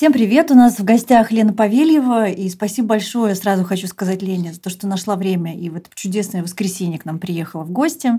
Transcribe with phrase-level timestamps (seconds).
[0.00, 0.50] Всем привет!
[0.50, 2.30] У нас в гостях Лена Павельева.
[2.30, 5.90] И спасибо большое, сразу хочу сказать Лене, за то, что нашла время и в это
[5.94, 8.12] чудесное воскресенье к нам приехала в гости.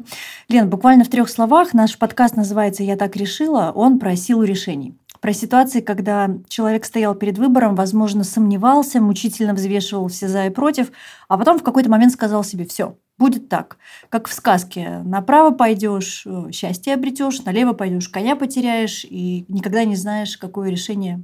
[0.47, 3.71] Лена, буквально в трех словах, наш подкаст называется «Я так решила».
[3.73, 10.07] Он про силу решений про ситуации, когда человек стоял перед выбором, возможно, сомневался, мучительно взвешивал
[10.07, 10.91] все за и против,
[11.27, 13.77] а потом в какой-то момент сказал себе «все, будет так,
[14.09, 15.01] как в сказке.
[15.05, 21.21] Направо пойдешь, э, счастье обретешь, налево пойдешь, коня потеряешь, и никогда не знаешь, какое решение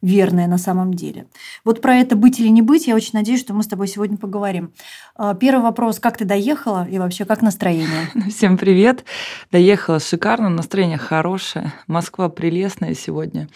[0.00, 1.26] верное на самом деле.
[1.64, 4.16] Вот про это быть или не быть, я очень надеюсь, что мы с тобой сегодня
[4.16, 4.72] поговорим.
[5.16, 8.10] А, первый вопрос, как ты доехала и вообще как настроение?
[8.28, 9.04] Всем привет.
[9.50, 11.72] Доехала шикарно, настроение хорошее.
[11.86, 13.48] Москва прелестная сегодня.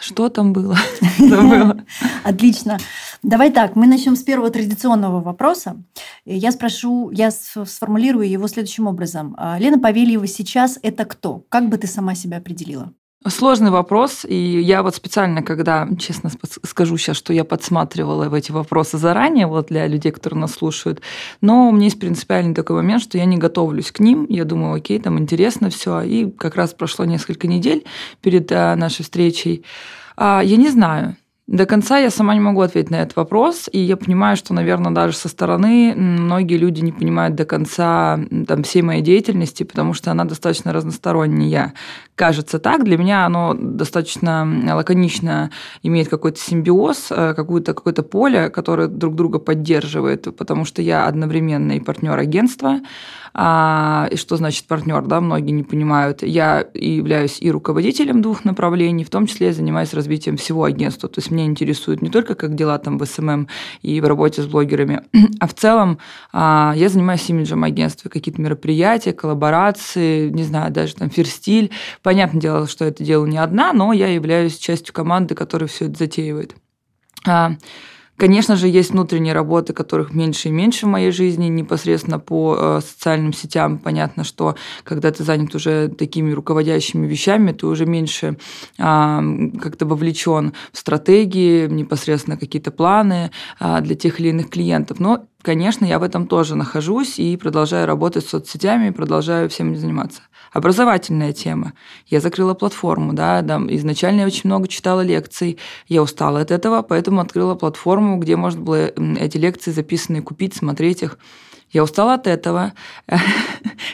[0.00, 0.76] Что там было?
[2.24, 2.78] Отлично.
[3.22, 5.82] Давай так, мы начнем с первого традиционного вопроса.
[6.24, 9.34] Я спрошу, я сформулирую его следующим образом.
[9.36, 11.44] А, Лена Павельева сейчас это кто?
[11.48, 12.92] Как бы ты сама себя определила?
[13.30, 16.30] Сложный вопрос, и я вот специально, когда, честно
[16.62, 21.00] скажу сейчас, что я подсматривала в эти вопросы заранее, вот для людей, которые нас слушают,
[21.40, 24.74] но у меня есть принципиальный такой момент, что я не готовлюсь к ним, я думаю,
[24.74, 27.84] окей, там интересно все, и как раз прошло несколько недель
[28.20, 29.64] перед а, нашей встречей.
[30.16, 31.16] А, я не знаю,
[31.48, 34.92] до конца я сама не могу ответить на этот вопрос, и я понимаю, что, наверное,
[34.92, 40.10] даже со стороны многие люди не понимают до конца там, всей моей деятельности, потому что
[40.10, 41.72] она достаточно разносторонняя.
[42.16, 45.50] Кажется так, для меня оно достаточно лаконично
[45.82, 51.72] имеет какой-то симбиоз, э, какое-то какое поле, которое друг друга поддерживает, потому что я одновременно
[51.72, 52.80] и партнер агентства,
[53.34, 56.22] а, и что значит партнер, да, многие не понимают.
[56.22, 61.08] Я являюсь и руководителем двух направлений, в том числе я занимаюсь развитием всего агентства.
[61.08, 63.48] То есть меня интересует не только как дела там в SMM
[63.82, 65.02] и в работе с блогерами,
[65.40, 65.98] а в целом
[66.32, 71.70] а, я занимаюсь имиджем агентства, какие-то мероприятия, коллаборации, не знаю, даже там ферстиль.
[72.02, 75.98] Понятное дело, что это делаю не одна, но я являюсь частью команды, которая все это
[75.98, 76.54] затеивает.
[77.26, 77.52] А,
[78.18, 82.80] Конечно же, есть внутренние работы, которых меньше и меньше в моей жизни, непосредственно по э,
[82.84, 83.78] социальным сетям.
[83.78, 88.36] Понятно, что когда ты занят уже такими руководящими вещами, ты уже меньше
[88.76, 89.22] а,
[89.60, 93.30] как-то вовлечен в стратегии, непосредственно какие-то планы
[93.60, 94.98] а, для тех или иных клиентов.
[94.98, 100.22] Но конечно, я в этом тоже нахожусь и продолжаю работать с соцсетями, продолжаю всем заниматься.
[100.52, 101.74] Образовательная тема.
[102.06, 106.82] Я закрыла платформу, да, да, изначально я очень много читала лекций, я устала от этого,
[106.82, 111.18] поэтому открыла платформу, где можно было эти лекции записанные купить, смотреть их.
[111.70, 112.72] Я устала от этого,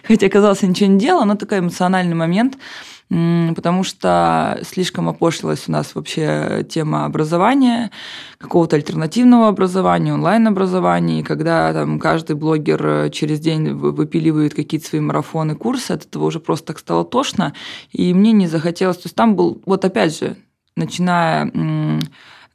[0.05, 2.56] хотя, казалось, я ничего не делала, но такой эмоциональный момент–
[3.09, 7.91] потому что слишком опошлилась у нас вообще тема образования,
[8.38, 15.00] какого-то альтернативного образования, онлайн-образования, и когда там каждый блогер э, через день выпиливает какие-то свои
[15.00, 17.53] марафоны, курсы, от этого уже просто так стало тошно,
[17.93, 20.37] и мне не захотелось, то есть там был, вот опять же,
[20.76, 21.44] начиная,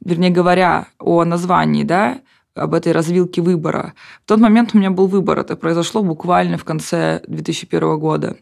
[0.04, 2.18] вернее говоря, о названии, да,
[2.54, 3.94] об этой развилке выбора.
[4.24, 8.36] В тот момент у меня был выбор, это произошло буквально в конце 2001 года.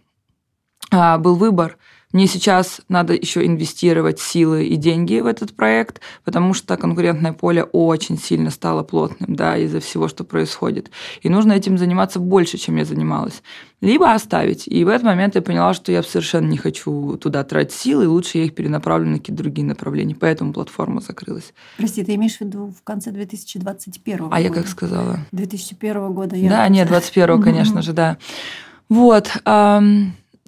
[0.91, 1.77] А, был выбор–
[2.13, 7.65] мне сейчас надо еще инвестировать силы и деньги в этот проект, потому что конкурентное поле
[7.65, 10.91] очень сильно стало плотным, да, из-за всего, что происходит.
[11.21, 13.43] И нужно этим заниматься больше, чем я занималась.
[13.83, 14.67] Либо оставить.
[14.67, 18.07] И в этот момент я поняла, что я совершенно не хочу туда тратить силы, и
[18.07, 20.15] лучше я их перенаправлю на какие-то другие направления.
[20.15, 21.53] Поэтому платформа закрылась.
[21.77, 24.37] Прости, ты имеешь в виду в конце 2021 а года?
[24.37, 25.21] А я как сказала?
[25.33, 26.37] 2001 года.
[26.37, 28.17] Я да, нет, 2021, конечно же, да.
[28.89, 29.31] Вот.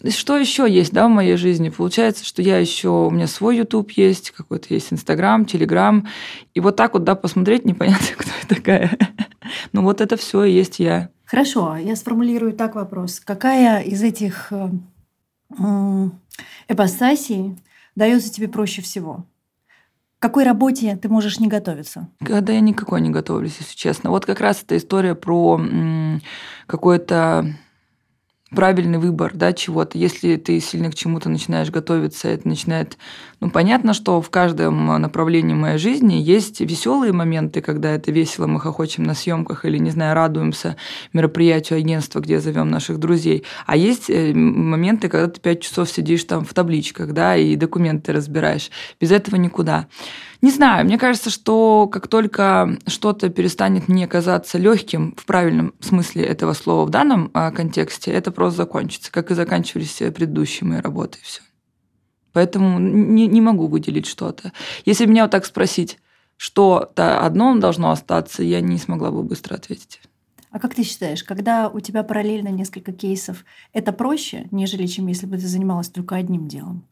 [0.08, 1.68] Что еще есть, да, в моей жизни?
[1.68, 6.06] Получается, что я еще, у меня свой YouTube есть, какой-то есть Инстаграм, Телеграм.
[6.54, 8.98] И вот так вот, да, посмотреть, непонятно, кто я такая.
[9.72, 11.10] Ну вот это все и есть я.
[11.24, 13.20] Хорошо, я сформулирую так вопрос.
[13.20, 16.08] Какая из этих э,
[16.68, 17.56] эпостасий
[17.94, 19.26] дается тебе проще всего?
[20.18, 22.08] К какой работе ты можешь не готовиться?
[22.24, 24.10] Когда я никакой не готовлюсь, если честно.
[24.10, 25.60] Вот как раз эта история про
[26.66, 27.54] какое-то
[28.54, 29.98] правильный выбор да, чего-то.
[29.98, 32.98] Если ты сильно к чему-то начинаешь готовиться, это начинает...
[33.40, 38.60] Ну, понятно, что в каждом направлении моей жизни есть веселые моменты, когда это весело, мы
[38.60, 40.76] хохочем на съемках или, не знаю, радуемся
[41.14, 43.44] мероприятию агентства, где зовем наших друзей.
[43.64, 48.12] А есть э, моменты, когда ты пять часов сидишь там в табличках, да, и документы
[48.12, 48.70] разбираешь.
[49.00, 49.86] Без этого никуда.
[50.42, 56.24] Не знаю, мне кажется, что как только что-то перестанет мне казаться легким в правильном смысле
[56.24, 61.18] этого слова в данном а, контексте, это просто закончится, как и заканчивались предыдущие мои работы
[61.20, 61.40] и все.
[62.32, 64.52] Поэтому не, не могу выделить что-то.
[64.84, 65.98] Если меня вот так спросить,
[66.36, 70.00] что-то одно должно остаться, я не смогла бы быстро ответить.
[70.50, 75.26] А как ты считаешь, когда у тебя параллельно несколько кейсов, это проще, нежели чем если
[75.26, 76.84] бы ты занималась только одним делом?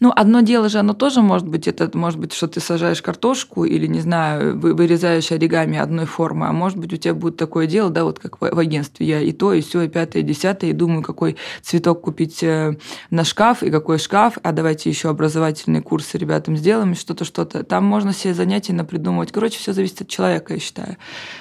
[0.00, 3.64] Ну, одно дело же, оно тоже может быть, это может быть, что ты сажаешь картошку
[3.64, 7.90] или, не знаю, вырезаешь оригами одной формы, а может быть, у тебя будет такое дело,
[7.90, 10.72] да, вот как в агентстве, я и то, и все, и пятое, и десятое, и
[10.72, 12.76] думаю, какой цветок купить э,
[13.10, 17.64] на шкаф, и какой шкаф, а давайте еще образовательные курсы ребятам сделаем, что-то, что-то.
[17.64, 19.32] Там можно себе занятия напридумывать.
[19.32, 20.96] Короче, все зависит от человека, я считаю.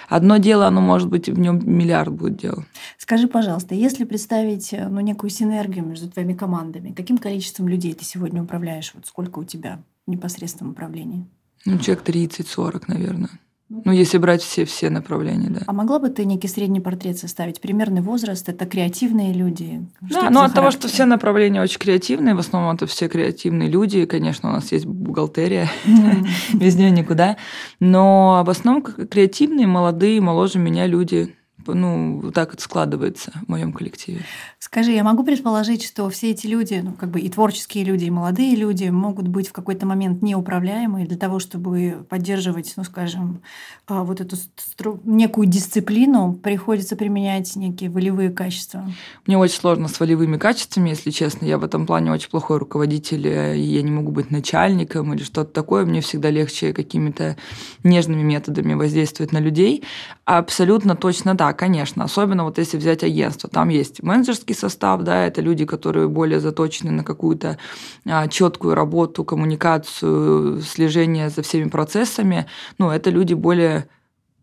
[0.09, 2.65] Одно дело, оно может быть, в нем миллиард будет дел.
[2.97, 8.05] Скажи, пожалуйста, если представить э, ну, некую синергию между твоими командами, каким количеством людей ты
[8.05, 8.91] сегодня управляешь?
[8.93, 11.25] Вот сколько у тебя в непосредственном управлении?
[11.65, 13.29] Ну, человек 30-40, наверное.
[13.69, 15.59] Ну, если брать все, все направления, да.
[15.67, 17.59] А могла бы ты некий средний портрет составить?
[17.59, 19.85] Примерный возраст– это креативные люди?
[20.09, 23.67] Что да, ну от того, что все направления очень креативные, в основном это все креативные
[23.67, 24.05] люди.
[24.05, 25.69] Конечно, у нас есть бухгалтерия,
[26.53, 27.35] без нее никуда.
[27.81, 31.35] Но в основном креативные, молодые, моложе меня люди
[31.73, 34.21] ну, так это складывается в моем коллективе.
[34.59, 38.09] Скажи, я могу предположить, что все эти люди, ну, как бы и творческие люди, и
[38.09, 43.41] молодые люди могут быть в какой-то момент неуправляемые для того, чтобы поддерживать, ну, скажем,
[43.87, 44.35] а, вот эту
[45.05, 48.89] некую дисциплину, приходится применять некие волевые качества?
[49.25, 51.45] Мне очень сложно с волевыми качествами, если честно.
[51.45, 55.51] Я в этом плане очень плохой руководитель, и я не могу быть начальником или что-то
[55.51, 55.85] такое.
[55.85, 57.37] Мне всегда легче какими-то
[57.83, 59.83] нежными методами воздействовать на людей.
[60.27, 62.03] Абсолютно точно так конечно.
[62.03, 63.49] Особенно вот если взять агентство.
[63.49, 67.57] Там есть менеджерский состав, да, это люди, которые более заточены на какую-то
[68.05, 72.45] а, четкую работу, коммуникацию, слежение за всеми процессами.
[72.77, 73.87] Ну, это люди более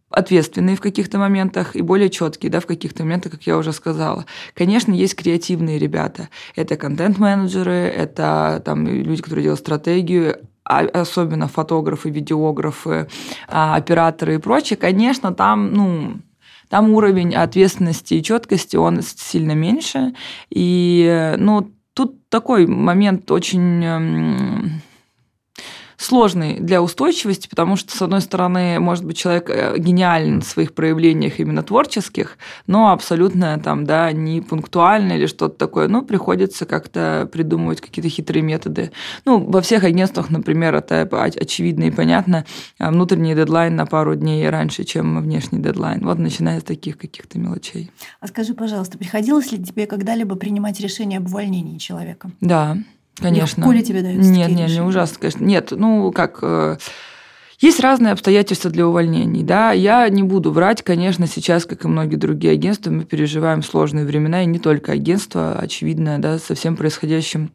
[0.08, 4.25] ответственные в каких-то моментах и более четкие, да, в каких-то моментах, как я уже сказала.
[4.54, 6.31] Конечно, есть креативные ребята.
[6.56, 13.08] Это контент-менеджеры, это там люди, которые делают стратегию, особенно фотографы, видеографы,
[13.49, 14.76] а, операторы и прочее.
[14.76, 16.14] Конечно, там, ну,
[16.69, 20.14] там уровень ответственности и четкости, он сильно меньше.
[20.50, 24.82] И, ну, тут такой момент очень эм,
[26.05, 30.75] сложный для устойчивости, потому что, с одной стороны, может быть, человек э, гениален в своих
[30.75, 35.89] проявлениях именно творческих, но абсолютно там, да, не пунктуально или что-то такое.
[35.89, 38.93] Ну, приходится как-то придумывать какие-то хитрые методы.
[39.25, 42.45] Ну, во всех агентствах, например, это очевидно и понятно,
[42.79, 46.05] а, внутренний дедлайн на пару дней раньше, чем внешний дедлайн.
[46.05, 47.91] Вот начиная с таких каких-то мелочей.
[48.21, 52.31] А скажи, пожалуйста, приходилось ли тебе когда-либо принимать решение об увольнении человека?
[52.41, 52.77] Да.
[53.20, 53.61] Конечно.
[53.61, 55.44] Легко ли тебе даются Нет, нет, не ужасно, конечно.
[55.44, 56.38] Нет, ну как...
[56.43, 56.76] Э,
[57.61, 59.43] есть разные обстоятельства для увольнений.
[59.43, 59.72] Да?
[59.72, 64.43] Я не буду врать, конечно, сейчас, как и многие другие агентства, мы переживаем сложные времена,
[64.43, 67.52] и не только агентство, очевидно, да, со всем происходящим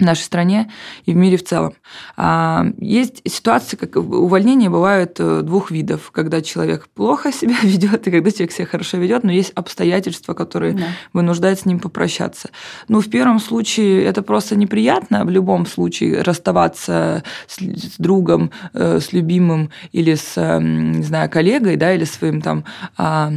[0.00, 0.70] в нашей стране
[1.04, 1.74] и в мире в целом.
[2.16, 8.10] А, есть ситуации, как увольнения бывают э, двух видов, когда человек плохо себя ведет и
[8.10, 10.84] когда человек себя хорошо ведет, но есть обстоятельства, которые да.
[11.12, 12.50] вынуждают с ним попрощаться.
[12.88, 19.00] Ну, в первом случае это просто неприятно, в любом случае расставаться с, с другом, э,
[19.00, 22.64] с любимым или с, не знаю, коллегой, да, или своим там
[22.96, 23.32] а,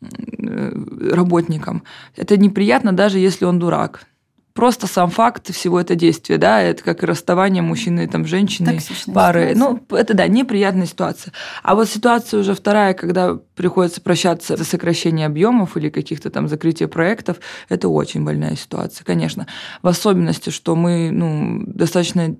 [0.00, 0.72] э,
[1.10, 1.82] работником.
[2.16, 4.06] Это неприятно, даже если он дурак
[4.54, 9.14] просто сам факт всего этого действия, да, это как и расставание мужчины, там, женщины, Токсичная
[9.14, 9.54] пары.
[9.54, 9.58] Ситуация.
[9.88, 11.32] Ну, это, да, неприятная ситуация.
[11.62, 16.88] А вот ситуация уже вторая, когда приходится прощаться за сокращение объемов или каких-то там закрытия
[16.88, 19.46] проектов, это очень больная ситуация, конечно.
[19.82, 22.36] В особенности, что мы, ну, достаточно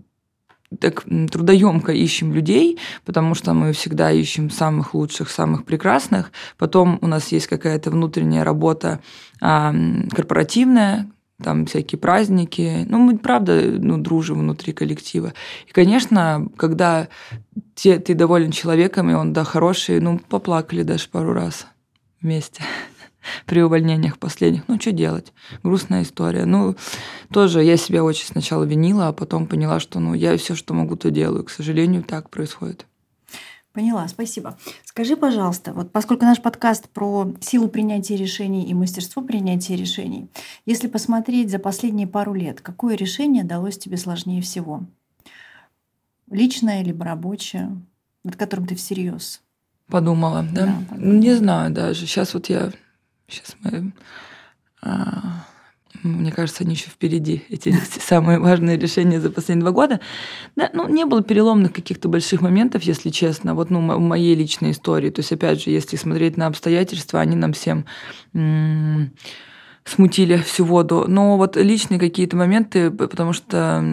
[0.80, 6.32] так трудоемко ищем людей, потому что мы всегда ищем самых лучших, самых прекрасных.
[6.56, 9.00] Потом у нас есть какая-то внутренняя работа
[9.38, 11.11] корпоративная,
[11.42, 12.86] там всякие праздники.
[12.88, 15.34] Ну, мы, правда, ну, дружим внутри коллектива.
[15.66, 17.08] И, конечно, когда
[17.74, 21.66] те, ты доволен человеком, и он, да, хороший, ну, поплакали даже пару раз
[22.20, 22.62] вместе
[23.46, 24.62] при увольнениях последних.
[24.68, 25.32] Ну, что делать?
[25.62, 26.44] Грустная история.
[26.44, 26.76] Ну,
[27.30, 30.96] тоже я себя очень сначала винила, а потом поняла, что, ну, я все, что могу,
[30.96, 31.44] то делаю.
[31.44, 32.86] К сожалению, так происходит.
[33.72, 34.58] Поняла, спасибо.
[34.84, 40.28] Скажи, пожалуйста, вот поскольку наш подкаст про силу принятия решений и мастерство принятия решений,
[40.66, 44.84] если посмотреть за последние пару лет, какое решение далось тебе сложнее всего?
[46.30, 47.80] Личное либо рабочее,
[48.24, 49.40] над которым ты всерьез?
[49.86, 50.66] Подумала, да?
[50.66, 51.14] да подумала.
[51.14, 52.06] Не знаю даже.
[52.06, 52.72] Сейчас вот я...
[53.26, 53.92] Сейчас мы...
[54.82, 55.46] А
[56.02, 60.00] мне кажется, они еще впереди, эти самые важные решения за последние два года.
[60.56, 64.72] Да, ну, не было переломных каких-то больших моментов, если честно, вот ну, в моей личной
[64.72, 65.10] истории.
[65.10, 67.86] То есть, опять же, если смотреть на обстоятельства, они нам всем
[69.84, 71.06] смутили всю воду.
[71.08, 73.84] Но вот личные какие-то моменты, потому что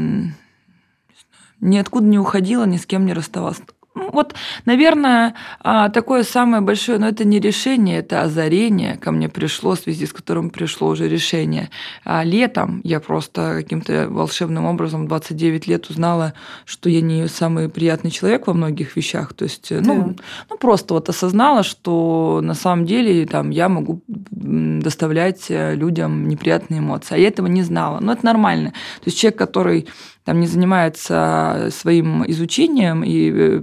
[1.62, 3.62] ниоткуда не уходила, ни с кем не расставалась.
[4.00, 9.27] Ну, вот, наверное, а, такое самое большое, но это не решение, это озарение ко мне
[9.27, 11.70] пришло, в связи с которым пришло уже решение.
[12.06, 18.10] А летом я просто каким-то волшебным образом 29 лет узнала, что я не самый приятный
[18.10, 19.34] человек во многих вещах.
[19.34, 20.24] То есть, ну, да.
[20.50, 26.79] ну просто вот осознала, что на самом деле там я могу доставлять э, людям неприятные
[26.79, 27.15] эмоции.
[27.15, 28.00] А я этого не знала.
[28.00, 28.70] Но это нормально.
[28.70, 29.88] То есть человек, который
[30.30, 33.62] там не занимается своим изучением и э,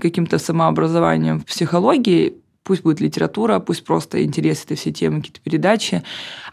[0.00, 6.02] каким-то самообразованием в психологии, пусть будет литература, пусть просто интерес это все темы, какие-то передачи.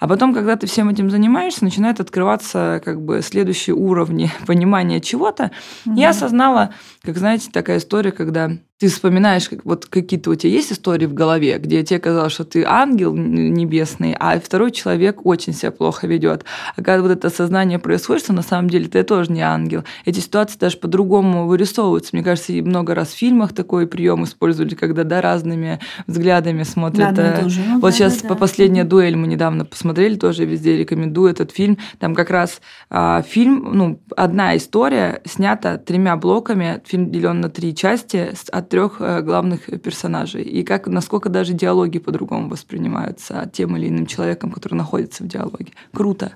[0.01, 5.51] А потом, когда ты всем этим занимаешься, начинают открываться как бы следующие уровни понимания чего-то.
[5.85, 5.95] Угу.
[5.95, 10.71] Я осознала, как, знаете, такая история, когда ты вспоминаешь, как, вот какие-то у тебя есть
[10.71, 15.71] истории в голове, где тебе казалось, что ты ангел небесный, а второй человек очень себя
[15.71, 16.43] плохо ведет.
[16.75, 20.19] А когда вот это осознание происходит, что на самом деле ты тоже не ангел, эти
[20.19, 22.09] ситуации даже по-другому вырисовываются.
[22.13, 27.13] Мне кажется, и много раз в фильмах такой прием использовали, когда да, разными взглядами смотрят.
[27.13, 30.77] Да, ну, ну, вот да, сейчас да, по последняя дуэль мы недавно посмотрели, тоже везде
[30.77, 31.77] рекомендую этот фильм.
[31.99, 37.75] Там как раз а, фильм, ну, одна история снята тремя блоками, фильм делен на три
[37.75, 38.31] части
[38.63, 40.43] от трех э, главных персонажей.
[40.43, 45.73] И как, насколько даже диалоги по-другому воспринимаются тем или иным человеком, который находится в диалоге.
[45.93, 46.33] Круто.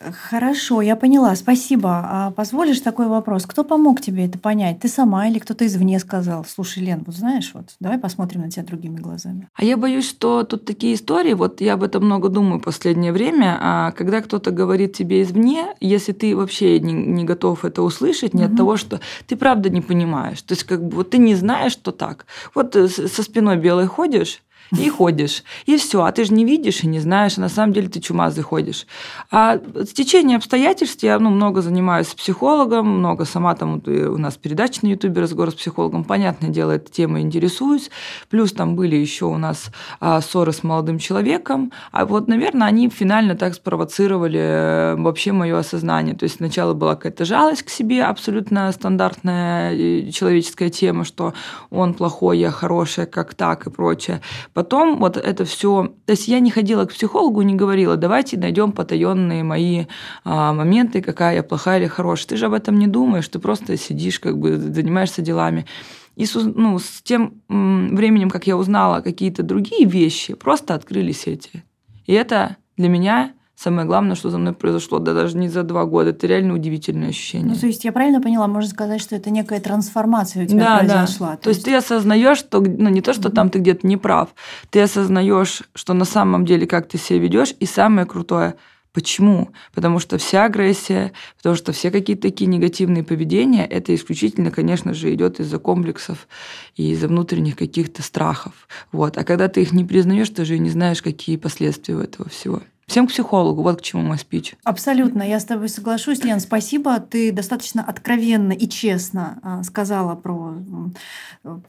[0.00, 2.00] Хорошо, я поняла, спасибо.
[2.04, 3.46] А позволишь такой вопрос?
[3.46, 4.80] Кто помог тебе это понять?
[4.80, 6.44] Ты сама или кто-то извне сказал?
[6.44, 9.48] Слушай, Лен, вот знаешь, вот давай посмотрим на тебя другими глазами.
[9.54, 13.12] А я боюсь, что тут такие истории, вот я об этом много думаю в последнее
[13.12, 18.34] время, а когда кто-то говорит тебе извне, если ты вообще не, не готов это услышать,
[18.34, 18.50] не угу.
[18.50, 21.72] от того, что ты правда не понимаешь, то есть как бы вот ты не знаешь,
[21.72, 22.26] что так.
[22.54, 25.44] Вот э, со спиной белой ходишь, и ходишь.
[25.66, 26.04] И все.
[26.04, 28.86] А ты же не видишь и не знаешь, а на самом деле ты чумазый ходишь.
[29.30, 34.36] А с течением обстоятельств я ну, много занимаюсь с психологом, много сама там у нас
[34.36, 36.04] передачи на Ютубе разговор с психологом.
[36.04, 37.90] Понятное дело, этой темой интересуюсь.
[38.30, 41.72] Плюс там были еще у нас а, ссоры с молодым человеком.
[41.92, 46.14] А вот, наверное, они финально так спровоцировали э, вообще мое осознание.
[46.14, 51.34] То есть сначала была какая-то жалость к себе, абсолютно стандартная э, человеческая тема, что
[51.70, 54.20] он плохой, я хорошая, как так и прочее.
[54.54, 58.70] Потом вот это все, то есть я не ходила к психологу, не говорила, давайте найдем
[58.70, 59.86] потаенные мои
[60.22, 62.28] а, моменты, какая я плохая или хорошая.
[62.28, 65.66] Ты же об этом не думаешь, ты просто сидишь, как бы занимаешься делами.
[66.14, 71.64] И с, ну, с тем временем, как я узнала какие-то другие вещи, просто открылись эти.
[72.06, 75.84] И это для меня самое главное, что за мной произошло, да даже не за два
[75.84, 76.10] года.
[76.10, 77.48] Это реально удивительное ощущение.
[77.48, 80.78] Ну, то есть я правильно поняла, можно сказать, что это некая трансформация у тебя да,
[80.78, 81.30] произошла.
[81.30, 81.36] Да.
[81.36, 81.58] То, то есть...
[81.58, 83.34] есть ты осознаешь, что ну не то, что mm-hmm.
[83.34, 84.34] там ты где-то не прав,
[84.70, 88.56] ты осознаешь, что на самом деле как ты себя ведешь, и самое крутое
[88.94, 89.50] Почему?
[89.74, 95.12] Потому что вся агрессия, потому что все какие-то такие негативные поведения, это исключительно, конечно же,
[95.12, 96.28] идет из-за комплексов
[96.76, 98.52] и из-за внутренних каких-то страхов.
[98.92, 99.18] Вот.
[99.18, 102.62] А когда ты их не признаешь, ты же не знаешь, какие последствия у этого всего.
[102.86, 104.54] Всем к психологу, вот к чему мой спич.
[104.64, 107.00] Абсолютно, я с тобой соглашусь, Лен, спасибо.
[107.00, 110.54] Ты достаточно откровенно и честно а, сказала про,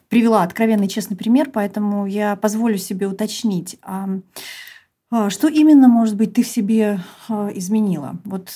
[0.09, 3.77] привела откровенный честный пример, поэтому я позволю себе уточнить.
[3.81, 4.09] А,
[5.09, 8.19] а, что именно, может быть, ты в себе изменила?
[8.25, 8.49] Вот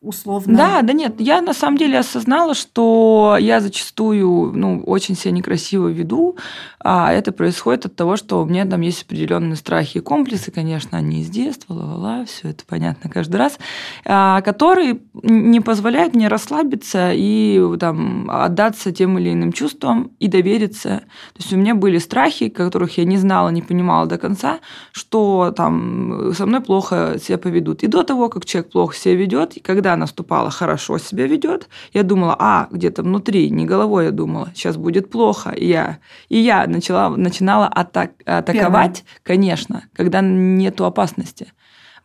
[0.00, 0.56] условно.
[0.56, 5.88] Да, да нет, я на самом деле осознала, что я зачастую ну, очень себя некрасиво
[5.88, 6.36] веду,
[6.78, 10.98] а это происходит от того, что у меня там есть определенные страхи и комплексы, конечно,
[10.98, 13.58] они из детства, ла-ла-ла, все это понятно каждый раз,
[14.04, 21.02] а, которые не позволяют мне расслабиться и там отдаться тем или иным чувствам и довериться.
[21.34, 24.60] То есть у меня были страхи, которых я не знала, не понимала до конца,
[24.92, 27.82] что там со мной плохо себя поведут.
[27.82, 32.02] И до того, как человек плохо себя ведет, и когда наступала, хорошо себя ведет, я
[32.02, 35.50] думала, а, где-то внутри, не головой я думала, сейчас будет плохо.
[35.50, 39.20] И я, и я начала, начинала атак, атаковать, Первое.
[39.22, 41.52] конечно, когда нету опасности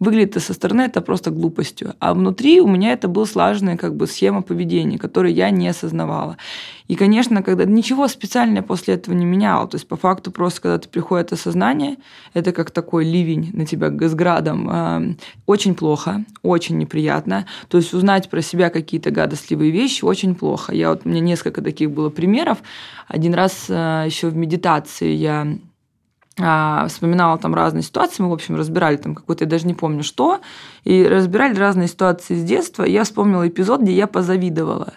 [0.02, 1.94] выглядит со стороны это просто глупостью.
[2.00, 6.38] А внутри у меня это была слаженная как бы схема поведения, которую я не осознавала.
[6.88, 9.68] И, конечно, когда ничего специального после этого не меняло.
[9.68, 11.98] То есть, по факту, просто когда ты приходит осознание,
[12.34, 15.16] это как такой ливень на тебя с градом.
[15.46, 17.46] Очень плохо, очень неприятно.
[17.70, 20.74] То есть, узнать про себя какие-то гадостливые вещи очень плохо.
[20.74, 22.58] Я вот, у меня несколько таких было примеров.
[23.08, 25.71] Один раз э, еще в медитации я а,
[26.88, 30.42] вспоминала там разные ситуации, мы, в общем, разбирали там какой-то, я даже не помню что,
[30.84, 32.84] и разбирали разные ситуации с детства.
[32.84, 34.94] Я вспомнила эпизод, где я позавидовала.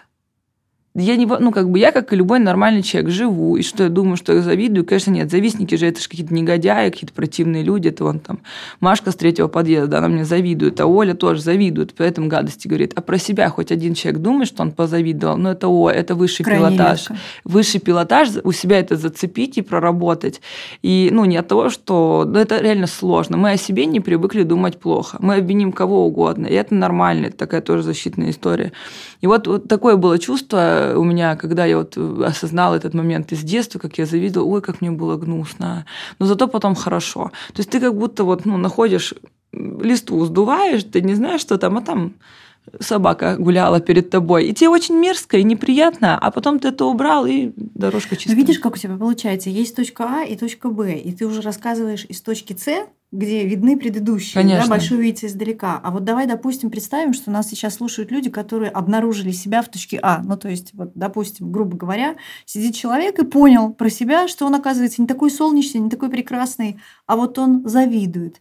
[0.97, 3.89] Я не, ну, как бы я, как и любой нормальный человек, живу, и что я
[3.89, 7.89] думаю, что я завидую, конечно, нет, завистники же это же какие-то негодяи, какие-то противные люди,
[7.89, 8.39] это вон там
[8.79, 12.93] Машка с третьего подъезда, она мне завидует, а Оля тоже завидует, поэтому гадости говорит.
[12.95, 16.45] А про себя хоть один человек думает, что он позавидовал, ну, это о, это высший
[16.45, 17.01] Крайне пилотаж.
[17.01, 17.17] Редко.
[17.43, 20.41] Высший пилотаж, у себя это зацепить и проработать.
[20.83, 23.37] И, ну, не от того, что, ну, это реально сложно.
[23.37, 25.17] Мы о себе не привыкли думать плохо.
[25.21, 28.71] Мы обвиним кого угодно, и это нормально, это такая тоже защитная история.
[29.21, 33.43] И вот, вот такое было чувство у меня, когда я вот осознала этот момент из
[33.43, 35.87] детства, как я завидовала, ой, как мне было гнусно.
[36.19, 37.31] Но зато потом хорошо.
[37.49, 39.15] То есть ты как будто вот ну, находишь
[39.53, 42.15] листву, сдуваешь, ты не знаешь, что там, а там
[42.81, 44.47] собака гуляла перед тобой.
[44.47, 48.35] И тебе очень мерзко и неприятно, а потом ты это убрал, и дорожка чистая.
[48.35, 49.51] Но видишь, как у тебя получается?
[49.51, 53.79] Есть точка А и точка Б, и ты уже рассказываешь из точки С, где видны
[53.79, 54.65] предыдущие, Конечно.
[54.65, 55.81] да, большой видите издалека.
[55.83, 59.99] А вот давай, допустим, представим, что нас сейчас слушают люди, которые обнаружили себя в точке
[60.03, 60.23] А.
[60.23, 64.55] Ну, то есть, вот, допустим, грубо говоря, сидит человек и понял про себя, что он,
[64.55, 68.41] оказывается, не такой солнечный, не такой прекрасный, а вот он завидует.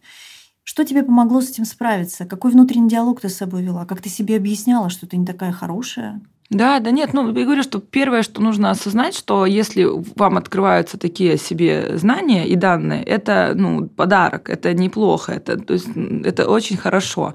[0.64, 2.24] Что тебе помогло с этим справиться?
[2.24, 3.84] Какой внутренний диалог ты с собой вела?
[3.84, 6.20] Как ты себе объясняла, что ты не такая хорошая?
[6.50, 10.98] Да, да нет, ну я говорю, что первое, что нужно осознать, что если вам открываются
[10.98, 15.88] такие себе знания и данные, это ну, подарок, это неплохо, это, то есть,
[16.24, 17.34] это очень хорошо.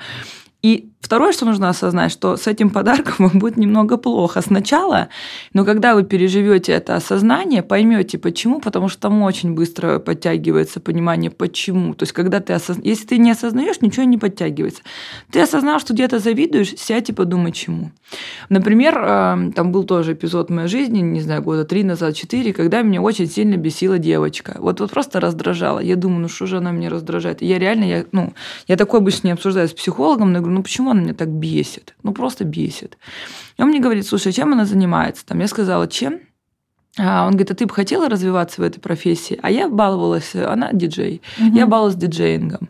[0.62, 5.10] И второе, что нужно осознать, что с этим подарком вам будет немного плохо сначала,
[5.54, 11.32] но когда вы переживете это осознание, поймете почему, потому что там очень быстро подтягивается понимание
[11.32, 11.94] почему.
[11.94, 12.78] То есть, когда ты осоз...
[12.84, 14.82] если ты не осознаешь, ничего не подтягивается.
[15.32, 17.92] Ты осознал, что где-то завидуешь, сядь и подумай, чему.
[18.50, 22.54] Например, э, там был тоже эпизод в моей жизни, не знаю, года три назад, четыре,
[22.54, 24.58] когда меня очень сильно бесила девочка.
[24.60, 25.80] Вот, вот просто раздражала.
[25.80, 27.42] Я думаю, ну что же она меня раздражает?
[27.42, 28.34] Я реально, я, ну,
[28.68, 31.96] я такое обычно не обсуждаю с психологом, но говорю, ну почему она меня так бесит?
[32.04, 32.98] Ну просто бесит.
[33.58, 35.26] И он мне говорит, слушай, чем она занимается?
[35.26, 36.22] Там я сказала, чем?
[36.98, 39.40] А он говорит, а ты бы хотела развиваться в этой профессии?
[39.42, 41.56] А я баловалась, она диджей, угу.
[41.56, 42.70] я баловалась диджеингом.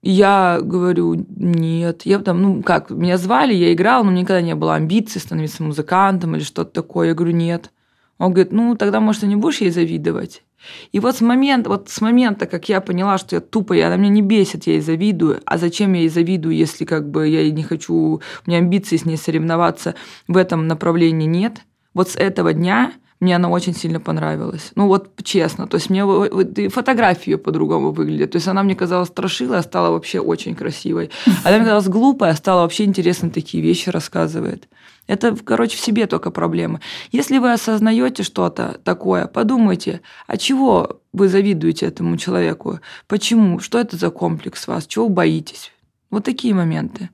[0.00, 2.02] Я говорю, нет.
[2.04, 5.20] Я там, ну как, меня звали, я играла, но у меня никогда не было амбиций
[5.20, 7.08] становиться музыкантом или что-то такое.
[7.08, 7.70] Я говорю, нет.
[8.18, 10.42] Он говорит, ну тогда, может, ты не будешь ей завидовать?
[10.90, 14.10] И вот с момента, вот с момента, как я поняла, что я тупая, она меня
[14.10, 15.40] не бесит, я ей завидую.
[15.44, 19.04] А зачем я ей завидую, если как бы я не хочу, у меня амбиции с
[19.04, 19.94] ней соревноваться
[20.26, 21.60] в этом направлении нет.
[21.94, 24.70] Вот с этого дня мне она очень сильно понравилась.
[24.74, 28.32] Ну вот честно, то есть мне вот, и фотографии ее по-другому выглядят.
[28.32, 31.10] То есть она мне казалась страшилой, а стала вообще очень красивой.
[31.44, 34.68] Она мне казалась глупой, а стала вообще интересно такие вещи рассказывает.
[35.08, 36.80] Это, короче, в себе только проблемы.
[37.10, 42.78] Если вы осознаете что-то такое, подумайте, а чего вы завидуете этому человеку?
[43.08, 43.58] Почему?
[43.58, 44.86] Что это за комплекс вас?
[44.86, 45.72] Чего вы боитесь?
[46.10, 47.08] Вот такие моменты.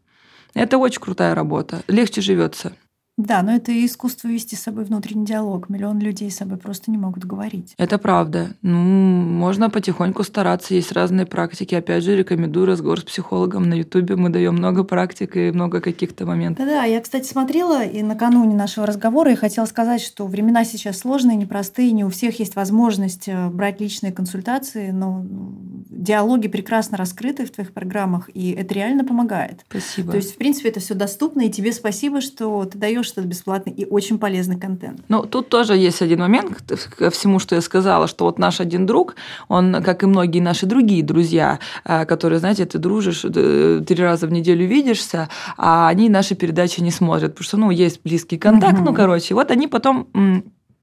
[0.54, 1.82] Это очень крутая работа.
[1.86, 2.76] Легче живется.
[3.16, 5.68] Да, но это и искусство вести с собой внутренний диалог.
[5.68, 7.74] Миллион людей с собой просто не могут говорить.
[7.78, 8.48] Это правда.
[8.62, 10.74] Ну, можно потихоньку стараться.
[10.74, 11.76] Есть разные практики.
[11.76, 14.16] Опять же, рекомендую разговор с психологом на Ютубе.
[14.16, 16.66] Мы даем много практик и много каких-то моментов.
[16.66, 21.36] Да-да, я, кстати, смотрела и накануне нашего разговора и хотела сказать, что времена сейчас сложные,
[21.36, 27.50] непростые, не у всех есть возможность э, брать личные консультации, но диалоги прекрасно раскрыты в
[27.50, 29.64] твоих программах, и это реально помогает.
[29.68, 30.10] Спасибо.
[30.10, 33.72] То есть, в принципе, это все доступно, и тебе спасибо, что ты даешь этот бесплатный
[33.72, 35.00] и очень полезный контент.
[35.08, 36.62] Ну, тут тоже есть один момент
[36.98, 39.16] ко всему, что я сказала, что вот наш один друг,
[39.48, 44.32] он, как и многие наши другие друзья, э, которые, знаете, ты дружишь, три раза в
[44.32, 48.84] неделю видишься, а они наши передачи не смотрят, потому что, ну, есть близкий контакт, угу.
[48.84, 50.08] ну, короче, вот они потом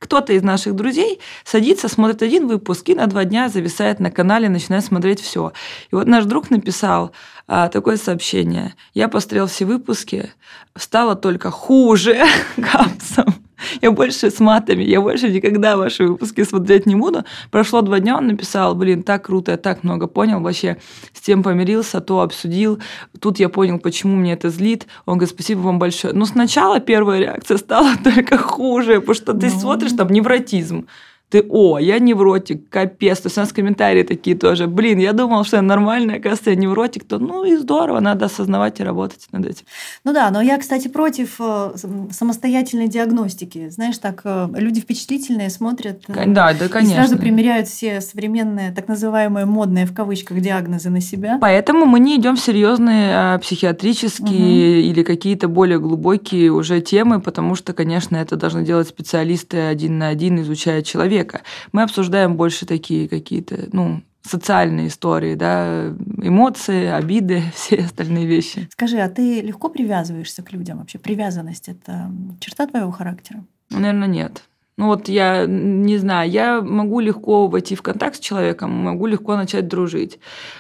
[0.02, 4.50] кто-то из наших друзей садится, смотрит один выпуск и на два дня зависает на канале,
[4.50, 5.54] начинает смотреть все.
[5.92, 7.12] И вот наш друг написал
[7.48, 8.74] а, такое сообщение.
[8.96, 10.34] Я посмотрел все выпуски,
[10.76, 13.36] стало только хуже капсом.
[13.82, 17.24] Я больше с матами, я больше никогда ваши выпуски смотреть не буду.
[17.52, 20.78] Прошло два дня, он написал, блин, так круто, я так много понял, вообще
[21.14, 22.80] с тем помирился, то обсудил.
[23.20, 24.88] Тут я понял, почему мне это злит.
[25.06, 26.14] Он говорит, спасибо вам большое.
[26.14, 29.60] Но сначала первая реакция стала только хуже, потому что ты ну...
[29.60, 30.88] смотришь там невротизм
[31.32, 33.22] ты, о, я невротик, капец.
[33.22, 34.68] То есть у нас комментарии такие тоже.
[34.68, 37.06] Блин, я думал, что я нормальная, оказывается, я невротик.
[37.06, 39.64] То ну и здорово, надо осознавать и работать над этим.
[40.04, 41.72] Ну да, но я, кстати, против э,
[42.12, 43.70] самостоятельной диагностики.
[43.70, 46.04] Знаешь, так э, люди впечатлительные смотрят.
[46.10, 46.92] Э, да, да, конечно.
[46.92, 51.38] И сразу примеряют все современные, так называемые модные в кавычках диагнозы на себя.
[51.40, 54.90] Поэтому мы не идем в серьезные а, психиатрические угу.
[54.90, 60.10] или какие-то более глубокие уже темы, потому что, конечно, это должны делать специалисты один на
[60.10, 61.42] один, изучая человека человека.
[61.72, 68.68] Мы обсуждаем больше такие какие-то, ну, социальные истории, да, эмоции, обиды, все остальные вещи.
[68.72, 71.00] Скажи, а ты легко привязываешься к людям вообще?
[71.00, 73.44] Привязанность– это черта твоего характера?
[73.70, 74.44] Наверное, нет.
[74.78, 79.36] Ну вот я не знаю, я могу легко войти в контакт с человеком, могу легко
[79.36, 80.20] начать дружить.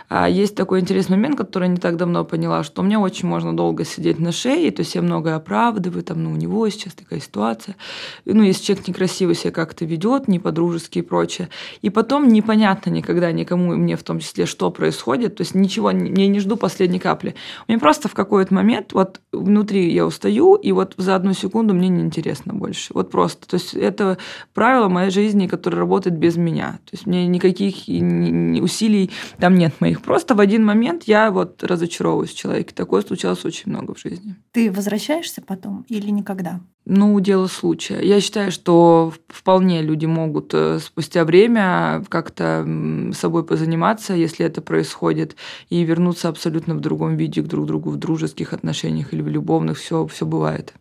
[0.09, 3.55] А есть такой интересный момент, который я не так давно поняла, что мне очень можно
[3.55, 7.21] долго сидеть на шее, то есть я многое оправдываю, там, ну, у него сейчас такая
[7.21, 7.75] ситуация.
[8.25, 11.49] Ну, если человек некрасиво себя как-то ведет, не по-дружески и прочее.
[11.81, 15.89] И потом непонятно никогда никому, и мне в том числе, что происходит, то есть ничего,
[15.89, 17.33] я не жду последней капли.
[17.69, 21.87] Мне просто в какой-то момент вот внутри я устаю, и вот за одну секунду мне
[21.87, 22.93] неинтересно больше.
[22.93, 23.47] Вот просто.
[23.47, 24.00] То есть это
[24.53, 26.79] правило моей жизни, которое работает без меня.
[26.85, 27.75] То есть мне никаких
[28.63, 30.01] усилий там нет моих.
[30.01, 32.73] Просто в один момент я вот разочаровываюсь в человеке.
[32.75, 34.35] Такое случалось очень много в жизни.
[34.51, 36.61] Ты возвращаешься потом или никогда?
[36.85, 38.01] Ну, дело случая.
[38.01, 42.67] Я считаю, что вполне люди могут э, спустя время как-то
[43.13, 45.35] собой позаниматься, если это происходит,
[45.69, 49.77] и вернуться абсолютно в другом виде к друг другу в дружеских отношениях или в любовных.
[49.77, 50.73] Все, все бывает.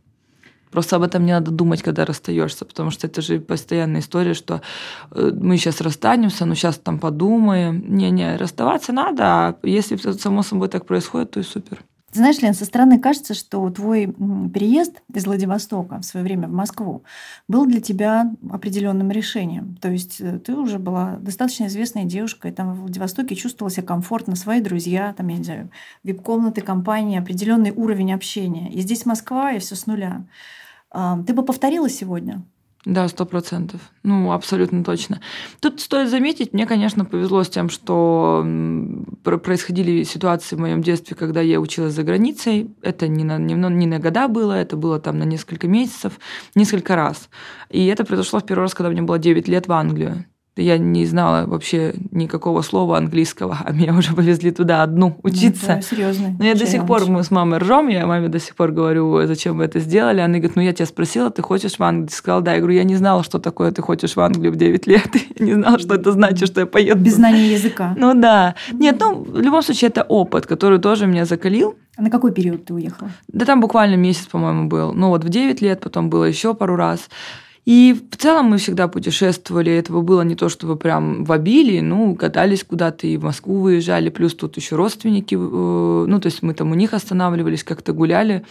[0.70, 4.62] Просто об этом не надо думать, когда расстаешься, потому что это же постоянная история, что
[5.10, 7.84] э, мы сейчас расстанемся, ну сейчас там подумаем.
[7.88, 11.84] Не-не, расставаться надо, а если само собой так происходит, то и супер.
[12.12, 14.06] Знаешь, Лен, со стороны кажется, что твой
[14.52, 17.04] переезд из Владивостока в свое время в Москву
[17.46, 19.76] был для тебя определенным решением.
[19.80, 24.34] То есть э, ты уже была достаточно известной девушкой, там в Владивостоке чувствовала себя комфортно,
[24.34, 25.70] свои друзья, там, я не знаю,
[26.02, 28.72] вип-комнаты, компании, определенный уровень общения.
[28.72, 30.24] И здесь Москва, и все с нуля.
[30.92, 32.42] Ты бы повторила сегодня?
[32.86, 33.80] Да, сто процентов.
[34.02, 35.20] Ну, абсолютно точно.
[35.60, 38.42] Тут стоит заметить, мне, конечно, повезло с тем, что
[39.22, 42.70] происходили ситуации в моем детстве, когда я училась за границей.
[42.80, 46.18] Это не на, не, не на года было, это было там на несколько месяцев,
[46.54, 47.28] несколько раз.
[47.68, 50.24] И это произошло в первый раз, когда мне было 9 лет в Англию.
[50.56, 55.76] Я не знала вообще никакого слова английского, а меня уже повезли туда одну ну, учиться.
[55.76, 56.36] Ну, серьезно.
[56.38, 59.26] Но я до сих пор, мы с мамой ржем, я маме до сих пор говорю,
[59.26, 60.20] зачем вы это сделали.
[60.20, 62.08] Она говорит, ну я тебя спросила, ты хочешь в Англию?
[62.08, 62.54] Ты сказала, да.
[62.54, 65.08] Я говорю, я не знала, что такое ты хочешь в Англию в 9 лет.
[65.38, 67.00] Я не знала, что это значит, что я поеду.
[67.00, 67.94] Без знания языка.
[67.96, 68.54] Ну да.
[68.72, 71.76] Нет, ну в любом случае это опыт, который тоже меня закалил.
[71.96, 73.10] А на какой период ты уехала?
[73.28, 74.92] Да там буквально месяц, по-моему, был.
[74.92, 77.08] Ну вот в 9 лет, потом было еще пару раз.
[77.70, 79.70] И в целом мы всегда путешествовали.
[79.70, 81.78] Этого было не то, чтобы прям в обилии.
[81.78, 84.08] Ну, катались куда-то и в Москву выезжали.
[84.08, 85.36] Плюс тут еще родственники.
[85.36, 88.44] Э, ну, то есть мы там у них останавливались, как-то гуляли.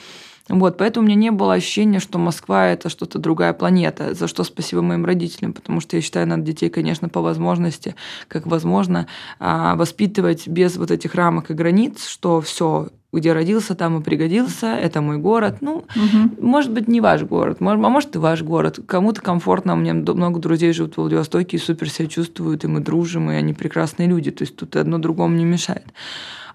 [0.48, 4.46] Вот, поэтому у меня не было ощущения, что Москва– это что-то другая планета, за что
[4.46, 7.96] спасибо моим родителям, потому что я считаю, надо детей, конечно, по возможности,
[8.28, 9.06] как возможно,
[9.38, 14.68] а, воспитывать без вот этих рамок и границ, что все где родился, там и пригодился,
[14.68, 15.58] это мой город.
[15.62, 16.32] Ну, угу.
[16.40, 18.80] может быть, не ваш город, может, а может и ваш город.
[18.86, 22.82] Кому-то комфортно, у меня много друзей живут в Владивостоке и супер себя чувствуют, и мы
[22.82, 25.86] дружим, и они прекрасные люди, то есть тут одно другому не мешает.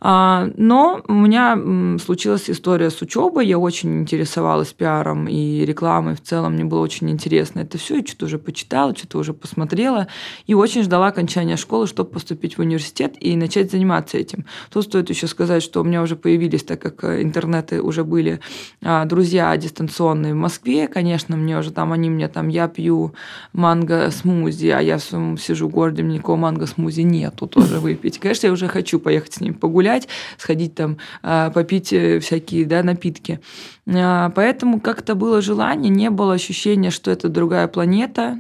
[0.06, 1.58] А, но у меня
[1.98, 7.08] случилась история с учебой, я очень интересовалась пиаром и рекламой в целом, мне было очень
[7.08, 10.08] интересно это все, я что-то уже почитала, что-то уже посмотрела,
[10.46, 14.44] и очень ждала окончания школы, чтобы поступить в университет и начать заниматься этим.
[14.70, 18.40] Тут стоит еще сказать, что у меня уже появились, так как э, интернеты уже были,
[18.82, 23.14] а, друзья дистанционные в Москве, конечно, мне уже там, они мне там, я пью
[23.54, 28.18] манго-смузи, а я в своем сижу в городе, мне никакого манго-смузи нету тоже выпить.
[28.18, 32.66] Конечно, я уже хочу поехать с ним погулять, погулять, сходить там, а, попить э, всякие
[32.66, 33.40] да, напитки.
[33.86, 38.38] А, поэтому как-то было желание, не было ощущения, что это другая планета,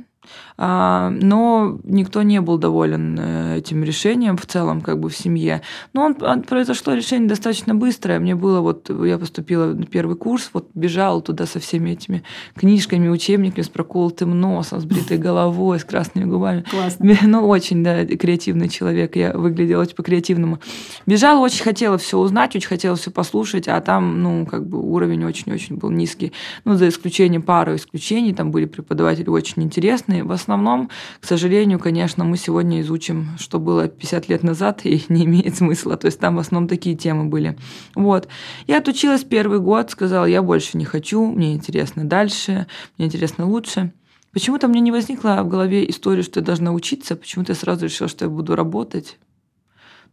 [0.56, 5.62] но никто не был доволен э, этим решением в целом, как бы в семье.
[5.92, 8.20] Но он, произошло решение достаточно быстрое.
[8.20, 12.22] Мне было вот, я поступила на первый курс, вот бежала туда со всеми этими
[12.54, 16.64] книжками, учебниками с проколотым носом, с бритой головой, с красными губами.
[16.70, 17.16] Классно.
[17.22, 19.16] Ну, очень, да, креативный человек.
[19.16, 20.60] Я выглядела очень по-креативному.
[21.06, 25.24] Бежала, очень хотела все узнать, очень хотела все послушать, а там, ну, как бы уровень
[25.24, 26.32] очень-очень был низкий.
[26.64, 30.22] Ну, за исключением пары исключений, там были преподаватели очень интересные.
[30.22, 35.24] В основном, к сожалению, конечно, мы сегодня изучим, что было 50 лет назад, и не
[35.24, 35.96] имеет смысла.
[35.96, 37.56] То есть там в основном такие темы были.
[37.94, 38.28] Вот.
[38.66, 43.92] Я отучилась первый год, сказала, я больше не хочу, мне интересно дальше, мне интересно лучше.
[44.32, 48.08] Почему-то мне не возникла в голове история, что я должна учиться, почему-то я сразу решила,
[48.08, 49.18] что я буду работать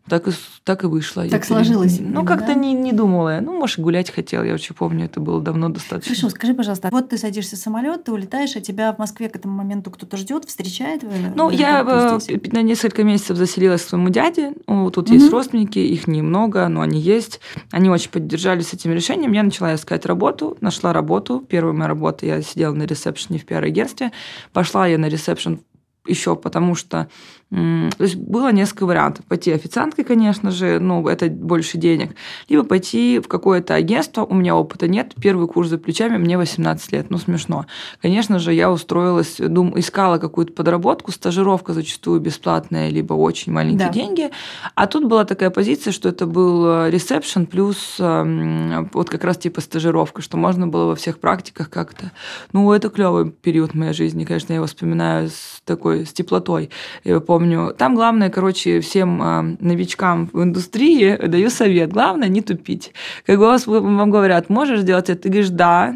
[0.07, 0.31] так и,
[0.63, 1.23] так и вышло.
[1.23, 1.99] Так я сложилось.
[1.99, 2.53] Ну, как-то да?
[2.55, 3.39] не, не думала.
[3.41, 4.43] Ну, может, гулять хотела.
[4.43, 6.15] Я очень помню, это было давно достаточно.
[6.15, 9.35] Хорошо, скажи, пожалуйста, вот ты садишься в самолет, ты улетаешь, а тебя в Москве к
[9.35, 11.03] этому моменту кто-то ждет, встречает?
[11.35, 14.53] Ну, я на несколько месяцев заселилась к своему дяде.
[14.67, 15.15] Ну, тут угу.
[15.15, 17.39] есть родственники, их немного, но они есть.
[17.71, 19.31] Они очень поддержали с этим решением.
[19.31, 21.43] Я начала искать работу, нашла работу.
[21.47, 24.11] Первая моя работа, я сидела на ресепшене в пиар-агентстве.
[24.51, 25.59] Пошла я на ресепшн
[26.07, 27.09] еще потому что
[27.51, 29.25] То есть было несколько вариантов.
[29.25, 32.15] Пойти официанткой, конечно же, ну, это больше денег.
[32.47, 36.91] Либо пойти в какое-то агентство, у меня опыта нет, первый курс за плечами, мне 18
[36.93, 37.65] лет, ну, смешно.
[38.01, 43.93] Конечно же, я устроилась, дум, искала какую-то подработку, стажировка зачастую бесплатная, либо очень маленькие да.
[43.93, 44.29] деньги.
[44.75, 49.37] А тут была такая позиция, что это был э, ресепшн плюс эм, вот как раз
[49.37, 52.11] типа стажировка, что можно было во всех практиках как-то.
[52.53, 56.69] Ну, это клевый период моей жизни, конечно, я его вспоминаю с такой, с теплотой.
[57.03, 57.73] Я помню, помню.
[57.77, 61.91] Там главное, короче, всем э, новичкам в индустрии даю совет.
[61.91, 62.93] Главное не тупить.
[63.25, 65.23] Как вас вам говорят, можешь сделать это?
[65.23, 65.95] Ты говоришь, да.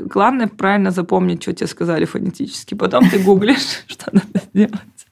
[0.00, 2.74] Главное правильно запомнить, что тебе сказали фонетически.
[2.74, 5.06] Потом ты гуглишь, что надо сделать.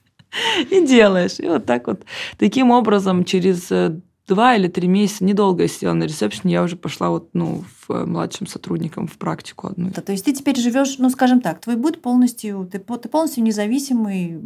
[0.69, 1.39] И делаешь.
[1.39, 2.03] И вот так вот.
[2.37, 6.75] Таким образом, через э, два или три месяца, недолго я сидела на ресепшене, я уже
[6.75, 9.91] пошла вот, ну, в младшим сотрудникам в практику одну.
[9.95, 13.43] Да, то есть ты теперь живешь, ну, скажем так, твой быт полностью, ты, ты полностью
[13.43, 14.39] независимый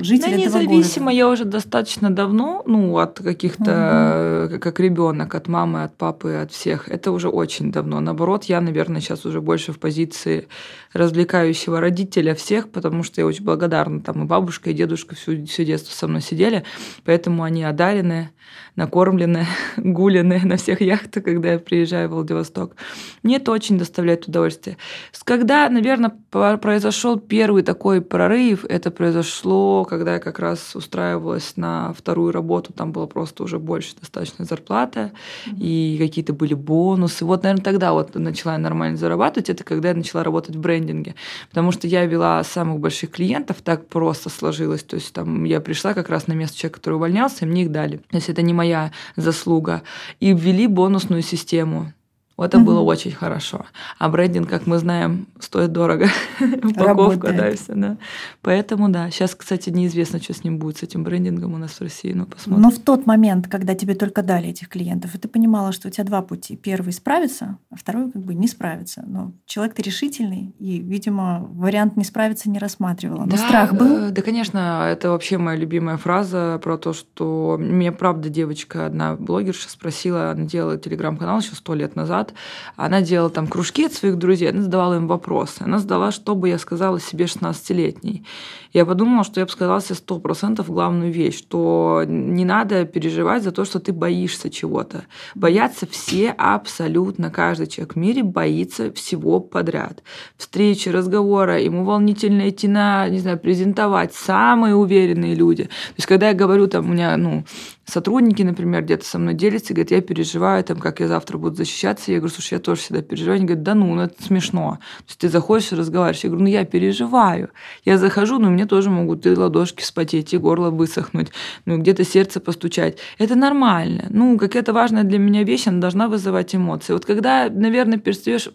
[0.00, 1.16] житель да, этого независимо города.
[1.16, 4.60] я уже достаточно давно, ну, от каких-то, угу.
[4.60, 6.88] как ребенок, от мамы, от папы, от всех.
[6.88, 8.00] Это уже очень давно.
[8.00, 10.48] Наоборот, я, наверное, сейчас уже больше в позиции
[10.92, 14.00] развлекающего родителя всех, потому что я очень благодарна.
[14.00, 16.64] Там и бабушка, и дедушка всю, все детство со мной сидели,
[17.04, 18.30] поэтому они одарены
[18.76, 19.46] накормлены,
[19.76, 22.76] гулены на всех яхтах, когда я приезжаю в Владивосток.
[23.22, 24.76] Мне это очень доставляет удовольствие.
[25.24, 32.32] Когда, наверное, произошел первый такой прорыв, это произошло, когда я как раз устраивалась на вторую
[32.32, 35.12] работу, там было просто уже больше достаточно зарплата,
[35.46, 35.58] mm-hmm.
[35.58, 37.24] и какие-то были бонусы.
[37.24, 41.14] Вот, наверное, тогда вот начала я нормально зарабатывать, это когда я начала работать в брендинге,
[41.50, 45.94] потому что я вела самых больших клиентов, так просто сложилось, то есть там я пришла
[45.94, 47.98] как раз на место человека, который увольнялся, и мне их дали.
[47.98, 49.82] То есть это не моя заслуга.
[50.20, 51.92] И ввели бонусную систему.
[52.38, 52.64] Вот это mm-hmm.
[52.64, 53.66] было очень хорошо.
[53.98, 56.06] А брендинг, как мы знаем, стоит дорого.
[56.62, 57.96] Упаковка, да, все, да.
[58.42, 59.10] Поэтому, да.
[59.10, 62.12] Сейчас, кстати, неизвестно, что с ним будет, с этим брендингом у нас в России.
[62.12, 62.62] Ну, посмотрим.
[62.62, 65.90] Но в тот момент, когда тебе только дали этих клиентов, и ты понимала, что у
[65.90, 66.54] тебя два пути.
[66.54, 69.02] Первый справиться, а второй как бы не справиться.
[69.04, 73.24] Но человек ты решительный, и, видимо, вариант не справиться не рассматривала.
[73.24, 73.96] Но да, страх был?
[73.96, 74.86] Э, да, конечно.
[74.88, 80.44] Это вообще моя любимая фраза про то, что меня, правда, девочка, одна блогерша спросила, она
[80.44, 82.34] делала телеграм-канал еще сто лет назад, назад,
[82.76, 85.62] она делала там кружки от своих друзей, она задавала им вопросы.
[85.64, 88.24] Она задала, что бы я сказала себе 16-летней.
[88.72, 93.50] Я подумала, что я бы сказала себе 100% главную вещь, что не надо переживать за
[93.50, 95.04] то, что ты боишься чего-то.
[95.34, 97.30] Боятся все абсолютно.
[97.30, 100.02] Каждый человек в мире боится всего подряд.
[100.36, 104.14] Встречи, разговоры, ему волнительно идти на, не знаю, презентовать.
[104.14, 105.64] Самые уверенные люди.
[105.64, 107.44] То есть, когда я говорю, там, у меня, ну,
[107.88, 112.12] сотрудники, например, где-то со мной делятся, говорят, я переживаю, там, как я завтра буду защищаться.
[112.12, 113.36] Я говорю, слушай, я тоже всегда переживаю.
[113.36, 114.78] Они говорят, да ну, ну это смешно.
[114.98, 116.22] То есть ты заходишь и разговариваешь.
[116.22, 117.50] Я говорю, ну я переживаю.
[117.84, 121.28] Я захожу, но мне тоже могут и ладошки вспотеть, и горло высохнуть,
[121.64, 122.98] ну где-то сердце постучать.
[123.18, 124.06] Это нормально.
[124.10, 126.92] Ну, какая-то важная для меня вещь, она должна вызывать эмоции.
[126.92, 128.48] Вот когда, наверное, перестаешь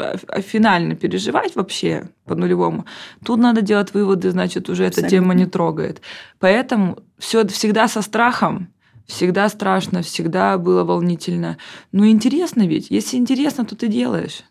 [0.43, 2.85] финально переживать вообще по-нулевому,
[3.25, 5.07] тут надо делать выводы, значит, уже Абсолютно.
[5.07, 6.01] эта тема не трогает.
[6.39, 8.72] Поэтому все всегда со страхом,
[9.05, 11.57] Всегда страшно, всегда было волнительно.
[11.91, 12.89] Но интересно ведь.
[12.89, 14.43] Если интересно, то ты делаешь.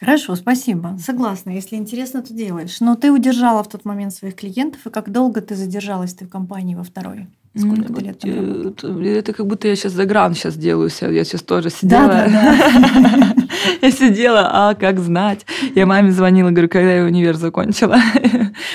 [0.00, 0.96] Хорошо, спасибо.
[0.98, 1.50] Согласна.
[1.50, 2.80] Если интересно, то делаешь.
[2.80, 6.30] Но ты удержала в тот момент своих клиентов, и как долго ты задержалась ты в
[6.30, 7.26] компании во второй?
[7.58, 10.90] Сколько ты лет там э, Это как будто я сейчас загран сейчас делаю.
[11.00, 12.08] Я сейчас тоже сидела.
[12.08, 12.54] Да, да,
[12.94, 13.34] да.
[13.82, 15.46] Я сидела, а как знать?
[15.74, 17.96] Я маме звонила, говорю, когда я универ закончила.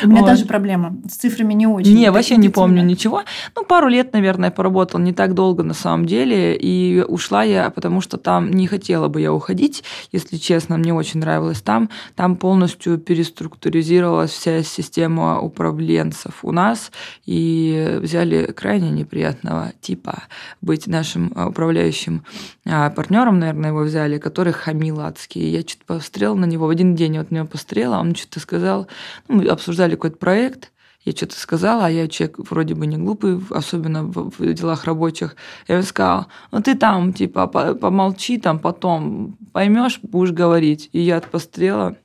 [0.03, 0.27] У меня вот.
[0.27, 0.95] даже проблема.
[1.09, 1.95] С цифрами не очень.
[1.95, 3.23] Не, вообще не помню ничего.
[3.55, 5.01] Ну, пару лет, наверное, поработала.
[5.01, 6.55] Не так долго на самом деле.
[6.55, 10.77] И ушла я, потому что там не хотела бы я уходить, если честно.
[10.77, 11.89] Мне очень нравилось там.
[12.15, 16.91] Там полностью переструктуризировалась вся система управленцев у нас.
[17.25, 20.23] И взяли крайне неприятного типа
[20.61, 22.23] быть нашим а, управляющим
[22.65, 25.47] а, партнером, наверное, его взяли, который хамил адский.
[25.47, 28.87] Я что-то посмотрела на него в один день, вот меня посмотрела, он что-то сказал,
[29.27, 30.71] ну, мы обсуждали какой-то проект,
[31.05, 35.35] я что-то сказала, а я человек вроде бы не глупый, особенно в, в делах рабочих.
[35.67, 40.89] Я ему сказала, ну ты там, типа, помолчи там потом, поймешь, будешь говорить.
[40.93, 41.95] И я посмотрела,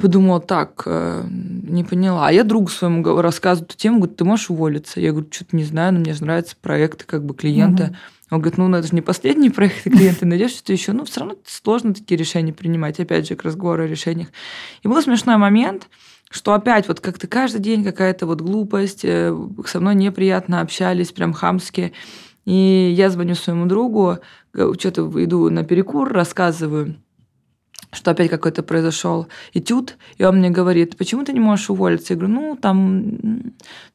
[0.00, 2.28] подумала, так, э, не поняла.
[2.28, 5.00] А я другу своему рассказываю эту тему, говорю, ты можешь уволиться?
[5.00, 7.84] Я говорю, что-то не знаю, но мне же нравятся проекты как бы клиента.
[7.84, 7.96] Угу.
[8.30, 10.92] Он говорит, ну, это же не последний проект, клиенты найдешь что-то еще.
[10.92, 12.98] Ну, все равно сложно такие решения принимать.
[12.98, 14.28] Опять же, к разговору о решениях.
[14.82, 15.88] И был смешной момент,
[16.30, 21.32] что опять вот как-то каждый день какая-то вот глупость, э, со мной неприятно общались, прям
[21.32, 21.92] хамски.
[22.44, 24.18] И я звоню своему другу,
[24.52, 26.96] что-то иду на перекур, рассказываю
[27.94, 32.14] что опять какой-то произошел этюд, и он мне говорит, почему ты не можешь уволиться?
[32.14, 33.18] Я говорю, ну, там,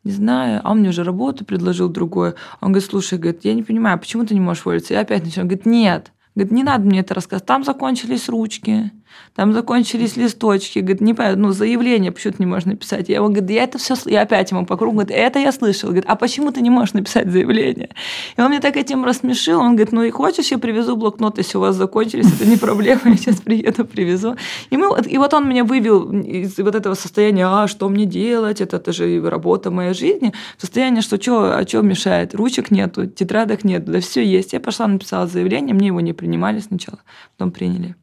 [0.03, 2.35] не знаю, а он мне уже работу предложил другое.
[2.61, 4.93] Он говорит, слушай, говорит, я не понимаю, почему ты не можешь уволиться?
[4.93, 7.47] Я опять он говорит, нет, Говорит, не надо мне это рассказывать.
[7.47, 8.91] Там закончились ручки,
[9.35, 10.79] там закончились листочки.
[10.79, 13.09] Говорит, не понимаю, ну, заявление почему то не можешь написать.
[13.09, 15.89] Я ему говорю, я это все, я опять ему по кругу, говорит, это я слышал.
[15.89, 17.89] Говорит, а почему ты не можешь написать заявление?
[18.37, 19.59] И он мне так этим рассмешил.
[19.59, 23.01] Он говорит, ну и хочешь, я привезу блокнот, если у вас закончились, это не проблема,
[23.05, 24.35] я сейчас приеду, привезу.
[24.69, 28.61] И, мы, и вот он меня вывел из вот этого состояния, а что мне делать,
[28.61, 32.35] это, это же работа моей жизни, состояние, что что, а что мешает?
[32.35, 34.53] Ручек нету, тетрадок нету, да все есть.
[34.53, 36.99] Я пошла, написала заявление, мне его не принимали сначала,
[37.37, 37.95] потом приняли.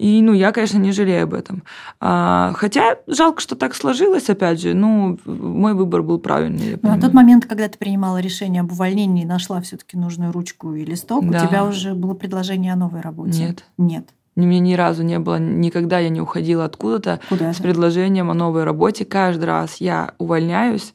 [0.00, 1.62] И, ну, я, конечно, не жалею об этом.
[2.00, 4.72] А, хотя жалко, что так сложилось, опять же.
[4.72, 6.78] Ну, мой выбор был правильный.
[6.80, 10.86] Ну, а тот момент, когда ты принимала решение об увольнении, нашла все-таки нужную ручку и
[10.86, 11.44] листок, да.
[11.44, 13.40] у тебя уже было предложение о новой работе?
[13.40, 13.64] Нет.
[13.76, 14.08] Нет.
[14.36, 18.34] У меня ни разу не было, никогда я не уходила откуда-то Куда с предложением о
[18.34, 19.04] новой работе.
[19.04, 20.94] Каждый раз я увольняюсь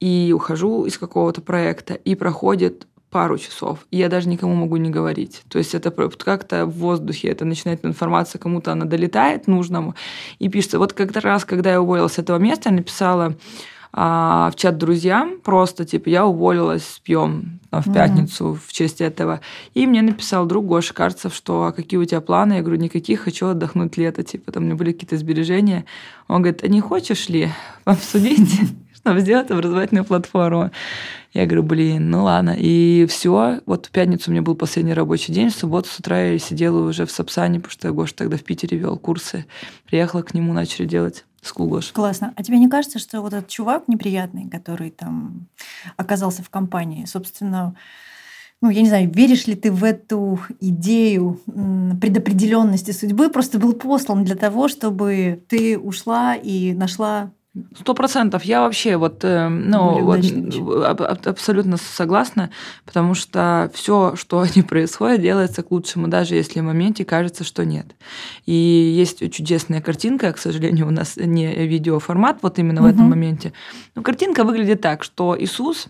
[0.00, 3.80] и ухожу из какого-то проекта, и проходит пару часов.
[3.90, 5.42] И я даже никому могу не говорить.
[5.48, 9.94] То есть это как-то в воздухе, это начинает информация, кому-то она долетает нужному
[10.38, 10.78] и пишется.
[10.78, 13.36] Вот как-то раз, когда я уволилась с этого места, я написала
[13.92, 18.58] а, в чат друзьям просто, типа, я уволилась, пьем в пятницу mm-hmm.
[18.66, 19.40] в честь этого.
[19.74, 22.54] И мне написал друг Гоша Карцев, что а какие у тебя планы?
[22.54, 25.84] Я говорю, никаких, хочу отдохнуть лето, типа, там у меня были какие-то сбережения.
[26.28, 27.48] Он говорит, а не хочешь ли
[27.84, 28.60] обсудить,
[29.00, 30.70] чтобы сделать образовательную платформу?
[31.32, 32.56] Я говорю, блин, ну ладно.
[32.58, 33.60] И все.
[33.66, 35.50] Вот в пятницу у меня был последний рабочий день.
[35.50, 38.78] В субботу с утра я сидела уже в Сапсане, потому что Гоша тогда в Питере
[38.78, 39.46] вел курсы.
[39.86, 41.94] Приехала к нему, начали делать School Гоша.
[41.94, 42.34] Классно.
[42.36, 45.46] А тебе не кажется, что вот этот чувак неприятный, который там
[45.96, 47.74] оказался в компании, собственно,
[48.60, 54.24] ну, я не знаю, веришь ли ты в эту идею предопределенности судьбы, просто был послан
[54.24, 57.32] для того, чтобы ты ушла и нашла
[57.76, 58.44] Сто процентов.
[58.44, 62.50] Я вообще вот, э, ну, вот, абсолютно согласна,
[62.84, 67.64] потому что все, что не происходит, делается к лучшему, даже если в моменте кажется, что
[67.64, 67.96] нет.
[68.46, 72.90] И есть чудесная картинка, к сожалению, у нас не видеоформат вот именно угу.
[72.90, 73.52] в этом моменте.
[73.96, 75.88] Но картинка выглядит так, что Иисус,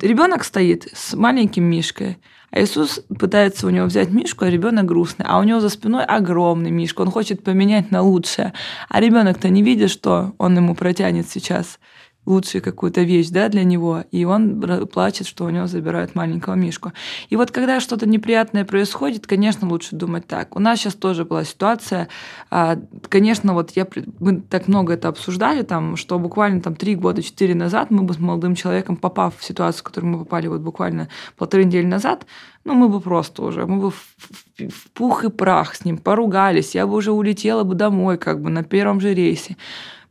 [0.00, 2.18] ребенок стоит с маленьким мишкой,
[2.52, 6.04] а Иисус пытается у него взять мишку, а ребенок грустный, а у него за спиной
[6.04, 8.52] огромный мишка, он хочет поменять на лучшее.
[8.90, 11.78] А ребенок-то не видит, что он ему протянет сейчас
[12.24, 14.60] лучшую какую-то вещь да, для него, и он
[14.92, 16.92] плачет, что у него забирают маленького мишку.
[17.30, 20.54] И вот когда что-то неприятное происходит, конечно, лучше думать так.
[20.54, 22.08] У нас сейчас тоже была ситуация,
[22.50, 23.86] а, конечно, вот я,
[24.20, 28.14] мы так много это обсуждали, там, что буквально там три года, четыре назад мы бы
[28.14, 32.26] с молодым человеком, попав в ситуацию, в которую мы попали вот буквально полторы недели назад,
[32.64, 35.98] ну, мы бы просто уже, мы бы в, в, в пух и прах с ним
[35.98, 39.56] поругались, я бы уже улетела бы домой как бы на первом же рейсе.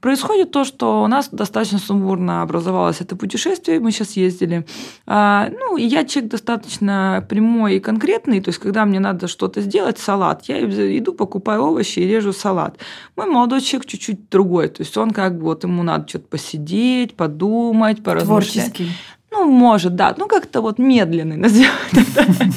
[0.01, 4.65] Происходит то, что у нас достаточно сумбурно образовалось это путешествие, мы сейчас ездили.
[5.05, 9.61] А, ну, и я человек достаточно прямой и конкретный, то есть, когда мне надо что-то
[9.61, 10.59] сделать, салат, я
[10.97, 12.79] иду, покупаю овощи и режу салат.
[13.15, 17.15] Мой молодой человек чуть-чуть другой, то есть, он как бы вот ему надо что-то посидеть,
[17.15, 18.73] подумать, поразмышлять.
[18.73, 18.91] Творческий.
[19.29, 21.69] Ну, может, да, ну как-то вот медленный назовем.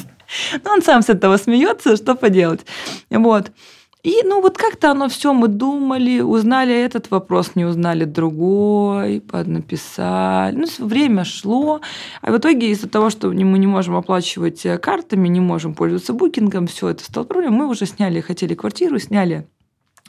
[0.64, 2.64] Ну, он сам с этого смеется, что поделать.
[3.10, 3.52] Вот.
[4.04, 10.56] И ну вот как-то оно все мы думали, узнали этот вопрос, не узнали другой, поднаписали.
[10.56, 11.80] Ну, время шло.
[12.20, 16.12] А в итоге из-за того, что мы не можем оплачивать э, картами, не можем пользоваться
[16.12, 17.60] букингом, все это стало проблемой.
[17.60, 19.48] Мы уже сняли, хотели квартиру, сняли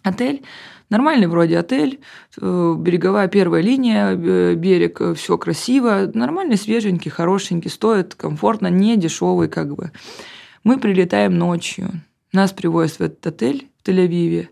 [0.04, 0.44] отель.
[0.90, 2.02] Нормальный вроде отель,
[2.42, 9.48] э, береговая первая линия, э, берег, все красиво, нормальный, свеженький, хорошенький, стоит комфортно, не дешевый
[9.48, 9.94] как бы.
[10.66, 12.02] Мы прилетаем ночью,
[12.34, 14.50] нас привозят в этот отель, Тель-Авиве.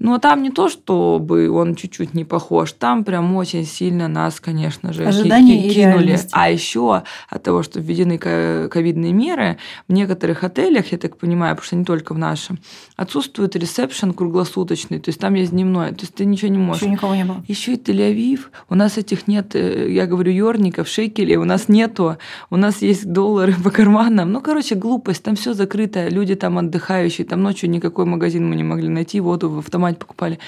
[0.00, 4.94] Но там не то, чтобы он чуть-чуть не похож, там прям очень сильно нас, конечно
[4.94, 6.18] же, Ожидания кинули.
[6.32, 9.58] А еще от того, что введены ковидные меры,
[9.88, 12.58] в некоторых отелях, я так понимаю, потому что не только в нашем,
[12.96, 16.82] отсутствует ресепшн круглосуточный, то есть там есть дневной, то есть ты ничего не можешь.
[16.82, 17.44] Еще никого не было.
[17.46, 22.16] Еще и Тель-Авив, у нас этих нет, э, я говорю, ёрников, шекелей, у нас нету,
[22.48, 24.32] у нас есть доллары по карманам.
[24.32, 28.64] Ну, короче, глупость, там все закрыто, люди там отдыхающие, там ночью никакой магазин мы не
[28.64, 30.38] могли найти, воду в автомате мать покупали.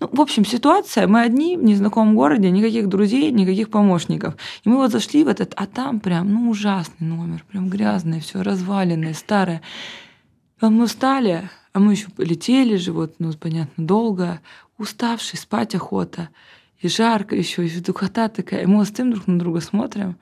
[0.00, 4.36] Ну, в общем, ситуация, мы одни в незнакомом городе, никаких друзей, никаких помощников.
[4.64, 8.42] И мы вот зашли в этот, а там прям, ну, ужасный номер, прям грязное все,
[8.42, 9.62] разваленное, старое.
[10.60, 14.40] А мы устали, а мы еще летели же, вот, ну, понятно, долго,
[14.78, 16.28] уставший, спать охота.
[16.80, 18.62] И жарко еще, и духота такая.
[18.62, 20.16] И мы стоим друг на друга, смотрим.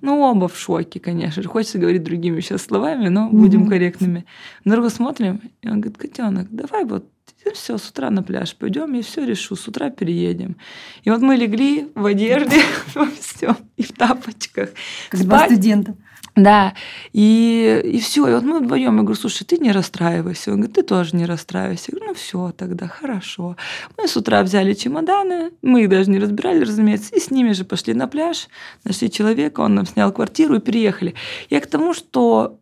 [0.00, 1.42] Ну, оба в шоке, конечно.
[1.44, 4.24] Хочется говорить другими сейчас словами, но будем корректными.
[4.64, 7.06] На друга смотрим, и он говорит, котенок, давай вот
[7.54, 10.56] все, с утра на пляж пойдем, я все решу, с утра переедем.
[11.04, 12.60] И вот мы легли в одежде,
[13.20, 14.70] все, и в тапочках.
[15.10, 15.94] Как два студента.
[16.36, 16.74] Да,
[17.12, 18.28] и, и все.
[18.28, 20.50] И вот мы вдвоем, я говорю, слушай, ты не расстраивайся.
[20.52, 21.86] Он говорит, ты тоже не расстраивайся.
[21.88, 23.56] Я говорю, ну все, тогда хорошо.
[23.98, 27.64] Мы с утра взяли чемоданы, мы их даже не разбирали, разумеется, и с ними же
[27.64, 28.48] пошли на пляж,
[28.84, 31.14] нашли человека, он нам снял квартиру и переехали.
[31.48, 32.60] Я к тому, что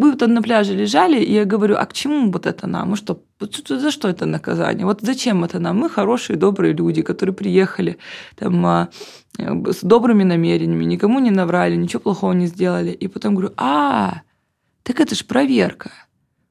[0.00, 2.90] мы вот на пляже лежали, и я говорю, а к чему вот это нам?
[2.90, 3.20] Мы что,
[3.68, 4.86] за что это наказание?
[4.86, 5.76] Вот зачем это нам?
[5.76, 7.98] Мы хорошие, добрые люди, которые приехали
[8.36, 8.88] там, а,
[9.38, 12.90] с добрыми намерениями, никому не наврали, ничего плохого не сделали.
[12.90, 14.22] И потом говорю, а,
[14.82, 15.90] так это ж проверка.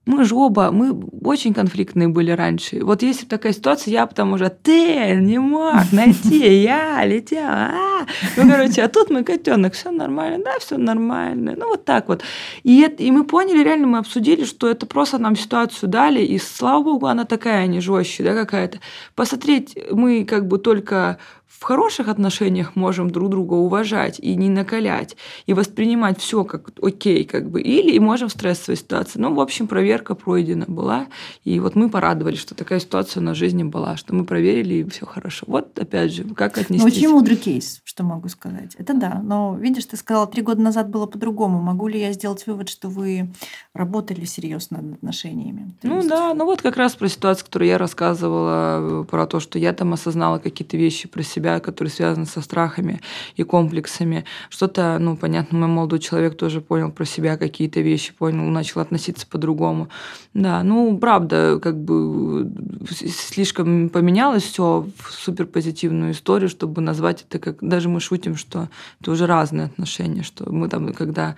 [0.06, 0.92] Мы же оба, мы
[1.22, 2.84] очень конфликтные были раньше.
[2.84, 7.70] Вот если такая ситуация, я потом уже, ты не мог найти, я летела.
[7.72, 8.06] А.
[8.36, 11.54] Ну, короче, а тут мы котенок, все нормально, да, все нормально.
[11.56, 12.24] Ну, вот так вот.
[12.64, 16.40] И, это, и мы поняли, реально мы обсудили, что это просто нам ситуацию дали, и
[16.40, 18.80] слава богу, она такая, а не жестче, да, какая-то.
[19.16, 21.20] Посмотреть мы как бы только
[21.50, 27.26] в хороших отношениях можем друг друга уважать и не накалять, и воспринимать все как окей,
[27.26, 29.20] как бы, или можем в стрессовой ситуации.
[29.20, 31.08] Ну, в общем, проверка пройдена была,
[31.44, 35.06] и вот мы порадовались, что такая ситуация на жизни была, что мы проверили, и все
[35.06, 35.46] хорошо.
[35.50, 36.86] Вот, опять же, как ну, отнестись.
[36.86, 38.76] очень мудрый кейс, что могу сказать.
[38.78, 41.60] Это да, но видишь, ты сказала, три года назад было по-другому.
[41.60, 43.34] Могу ли я сделать вывод, что вы
[43.74, 45.76] работали серьезно над отношениями?
[45.82, 46.08] Ну есть...
[46.08, 49.94] да, ну вот как раз про ситуацию, которую я рассказывала, про то, что я там
[49.94, 53.00] осознала какие-то вещи про себя, себя, которые связаны со страхами
[53.38, 54.26] и комплексами.
[54.50, 59.26] Что-то, ну, понятно, мой молодой человек тоже понял про себя какие-то вещи, понял, начал относиться
[59.26, 59.88] по-другому.
[60.34, 62.52] Да, ну, правда, как бы
[62.90, 67.58] слишком поменялось все в суперпозитивную историю, чтобы назвать это как...
[67.62, 68.68] Даже мы шутим, что
[69.02, 71.36] это уже разные отношения, что мы там, когда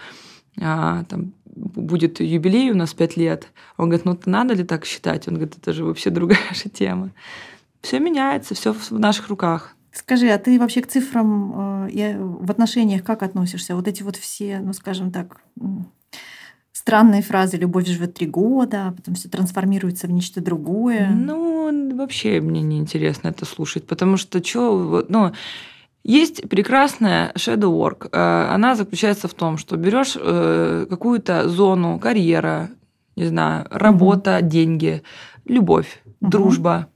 [0.60, 3.48] а, там, будет юбилей у нас пять лет.
[3.78, 5.28] Он говорит, ну надо ли так считать?
[5.28, 7.12] Он говорит, это же вообще другая же тема.
[7.82, 9.76] Все меняется, все в наших руках.
[9.92, 13.76] Скажи, а ты вообще к цифрам э, в отношениях как относишься?
[13.76, 15.42] Вот эти вот все, ну скажем так,
[16.72, 21.10] странные фразы «любовь живет три года», а потом все трансформируется в нечто другое.
[21.10, 25.34] Ну, вообще мне не интересно это слушать, потому что что, ну,
[26.04, 28.10] есть прекрасная shadow work.
[28.12, 32.70] Э, она заключается в том, что берешь э, какую-то зону, карьера,
[33.16, 34.48] не знаю, работа, угу.
[34.48, 35.04] деньги,
[35.46, 36.32] любовь, угу.
[36.32, 36.88] дружба,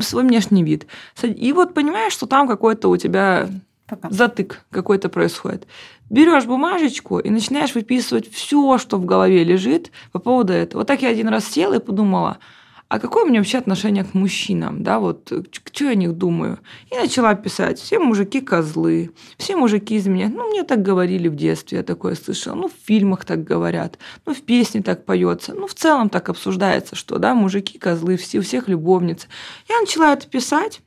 [0.00, 0.86] свой внешний вид.
[1.22, 3.48] И вот понимаешь, что там какой-то у тебя
[3.86, 4.10] Пока.
[4.10, 5.66] затык какой-то происходит.
[6.08, 10.80] Берешь бумажечку и начинаешь выписывать все, что в голове лежит по поводу этого.
[10.80, 12.38] Вот так я один раз села и подумала–
[12.90, 15.32] а какое у меня вообще отношение к мужчинам, да, вот,
[15.62, 16.58] что я о них думаю.
[16.90, 20.34] И начала писать, все мужики козлы, все мужики изменяют.
[20.34, 22.56] Ну, мне так говорили в детстве, я такое слышала.
[22.56, 26.96] Ну, в фильмах так говорят, ну, в песне так поется, ну, в целом так обсуждается,
[26.96, 29.28] что, да, мужики козлы, все, у всех любовницы.
[29.68, 30.80] Я начала это писать,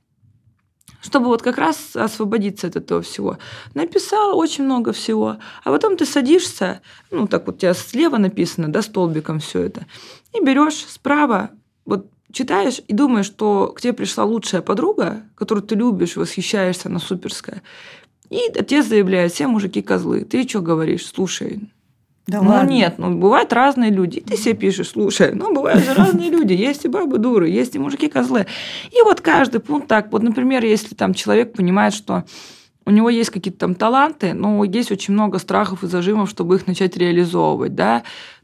[0.99, 3.37] чтобы вот как раз освободиться от этого всего.
[3.75, 6.81] Написала очень много всего, а потом ты садишься,
[7.11, 9.85] ну так вот у тебя слева написано, да, столбиком все это,
[10.33, 11.51] и берешь справа
[11.85, 16.99] вот читаешь и думаешь, что к тебе пришла лучшая подруга, которую ты любишь, восхищаешься, она
[16.99, 17.61] суперская,
[18.29, 20.25] и отец заявляет, все мужики козлы.
[20.25, 21.05] Ты что говоришь?
[21.05, 21.69] Слушай,
[22.25, 22.69] да ну ладно.
[22.69, 24.19] нет, ну бывают разные люди.
[24.19, 26.53] И ты себе пишешь, слушай, ну бывают же разные люди.
[26.53, 28.47] Есть и бабы дуры, есть и мужики козлы.
[28.91, 30.11] И вот каждый пункт так.
[30.11, 32.23] Вот, например, если там человек понимает, что
[32.85, 36.67] у него есть какие-то там таланты, но есть очень много страхов и зажимов, чтобы их
[36.67, 38.03] начать реализовывать, да,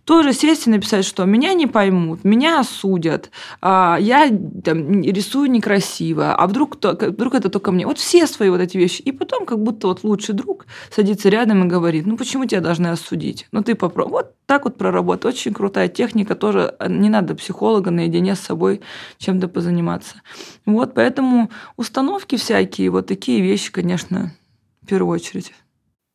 [0.09, 3.29] тоже сесть и написать, что меня не поймут, меня осудят,
[3.61, 4.27] а, я
[4.63, 7.85] там, рисую некрасиво, а вдруг, кто, вдруг это только мне.
[7.85, 9.03] Вот все свои вот эти вещи.
[9.03, 12.87] И потом как будто вот лучший друг садится рядом и говорит, ну почему тебя должны
[12.87, 13.47] осудить?
[13.51, 14.11] Ну ты попробуй.
[14.11, 15.25] Вот так вот проработать.
[15.25, 16.75] Очень крутая техника тоже.
[16.87, 18.81] Не надо психолога наедине с собой
[19.19, 20.23] чем-то позаниматься.
[20.65, 24.33] Вот поэтому установки всякие, вот такие вещи, конечно,
[24.81, 25.53] в первую очередь.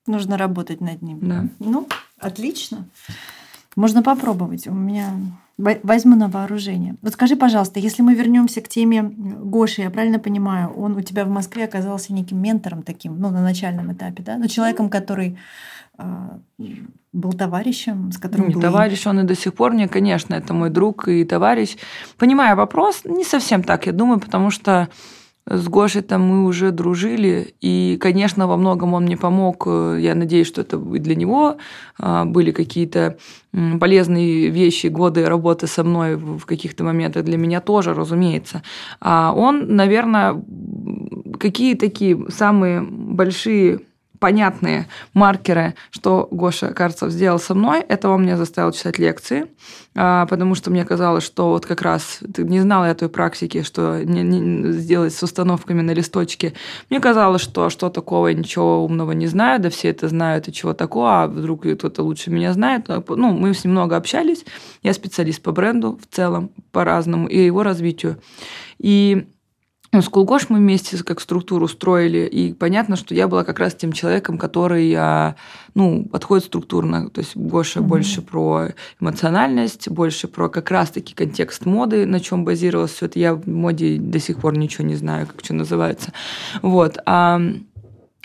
[0.09, 1.21] Нужно работать над ними.
[1.23, 1.49] Да.
[1.61, 1.87] Ну,
[2.19, 2.89] отлично.
[3.77, 4.67] Можно попробовать.
[4.67, 5.11] У меня
[5.57, 6.97] возьму на вооружение.
[7.03, 11.25] Вот скажи, пожалуйста, если мы вернемся к теме Гоши, я правильно понимаю, он у тебя
[11.25, 14.37] в Москве оказался неким ментором таким, ну, на начальном этапе, да?
[14.37, 15.39] Ну, человеком, который
[15.97, 16.41] а,
[17.13, 18.61] был товарищем, с которым не был...
[18.61, 21.77] товарищ, он и до сих пор не, конечно, это мой друг и товарищ.
[22.19, 24.89] Понимаю вопрос, не совсем так, я думаю, потому что
[25.47, 29.67] с Гошей там мы уже дружили, и, конечно, во многом он мне помог.
[29.67, 31.59] Я надеюсь, что это для него
[31.99, 33.19] а, были какие-то
[33.79, 37.25] полезные вещи, годы работы со мной в каких-то моментах.
[37.25, 38.63] Для меня тоже, разумеется.
[39.01, 40.43] А он, наверное,
[41.39, 43.81] какие такие самые большие
[44.25, 49.49] понятные маркеры, что Гоша Карцев сделал со мной, это он меня заставил читать лекции,
[49.95, 54.03] а, потому что мне казалось, что вот как раз не знала я той практики, что
[54.03, 56.55] не, не сделать с установками на листочке.
[56.89, 60.73] Мне казалось, что что такого ничего умного не знаю, да все это знают, и чего
[60.73, 62.89] такого, а вдруг кто-то лучше меня знает.
[62.89, 64.47] Ну, мы с ним много общались.
[64.83, 68.17] Я специалист по бренду в целом, по-разному, и его развитию.
[68.79, 69.27] И
[69.95, 73.93] ну, Скулгош мы вместе как структуру строили, и понятно, что я была как раз тем
[73.93, 75.37] человеком, который а,
[75.77, 77.11] ну, подходит структурно.
[77.11, 77.83] То есть Гоша mm-hmm.
[77.85, 78.69] больше про
[79.01, 83.21] эмоциональность, больше про как раз-таки контекст моды, на чем базировалось все это.
[83.21, 86.13] Я в моде до сих пор ничего не знаю, как что называется.
[86.61, 86.99] Вот.
[87.07, 87.41] А,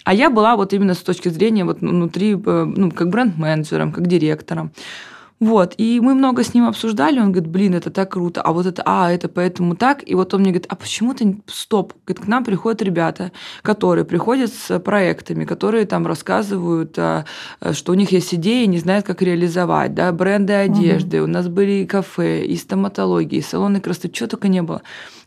[0.05, 4.07] а я была вот именно с точки зрения вот внутри, э, ну, как бренд-менеджером, как
[4.07, 4.71] директором.
[5.39, 8.65] Вот, и мы много с ним обсуждали, он говорит, блин, это так круто, а вот
[8.65, 12.25] это, а, это поэтому так, и вот он мне говорит, а почему ты, стоп, говорит,
[12.25, 13.31] к нам приходят ребята,
[13.61, 17.25] которые приходят с проектами, которые там рассказывают, а,
[17.71, 21.29] что у них есть идеи, не знают, как реализовать, да, бренды одежды, угу.
[21.29, 24.81] у нас были и кафе, и стоматологии, и салоны красоты, чего только не было.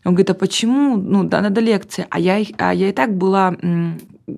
[0.05, 3.55] Он говорит, а почему, ну, да, надо лекция, а я, а я и так была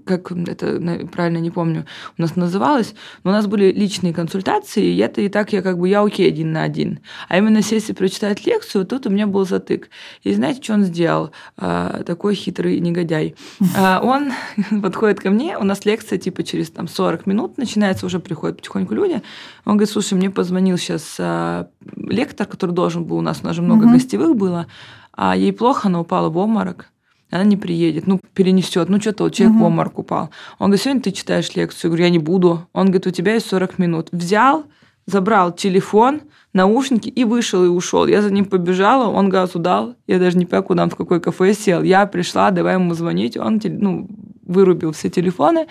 [0.05, 1.85] как это правильно не помню,
[2.17, 5.77] у нас называлось, но у нас были личные консультации, и это и так я как
[5.77, 6.99] бы, я окей один на один.
[7.29, 9.89] А именно сесть и прочитать лекцию, тут у меня был затык.
[10.23, 11.31] И знаете, что он сделал?
[11.57, 13.35] А, такой хитрый негодяй.
[13.77, 14.31] А, он
[14.81, 18.93] подходит ко мне, у нас лекция типа через там 40 минут начинается, уже приходят потихоньку
[18.93, 19.21] люди.
[19.65, 23.55] Он говорит, слушай, мне позвонил сейчас а, лектор, который должен был, у нас, у нас
[23.55, 24.67] же много гостевых было,
[25.13, 26.89] а ей плохо, она упала в обморок
[27.31, 29.63] она не приедет, ну, перенесет, ну, что-то вот человек угу.
[29.63, 30.29] в обморок упал.
[30.59, 31.81] Он говорит, сегодня ты читаешь лекцию.
[31.83, 32.67] Я говорю, я не буду.
[32.73, 34.09] Он говорит, у тебя есть 40 минут.
[34.11, 34.65] Взял,
[35.05, 36.21] забрал телефон,
[36.53, 38.07] наушники и вышел и ушел.
[38.07, 39.95] Я за ним побежала, он газу дал.
[40.07, 41.83] Я даже не понимаю, куда он, в какой кафе сел.
[41.83, 43.37] Я пришла, давай ему звонить.
[43.37, 44.07] Он ну,
[44.43, 45.67] вырубил все телефоны.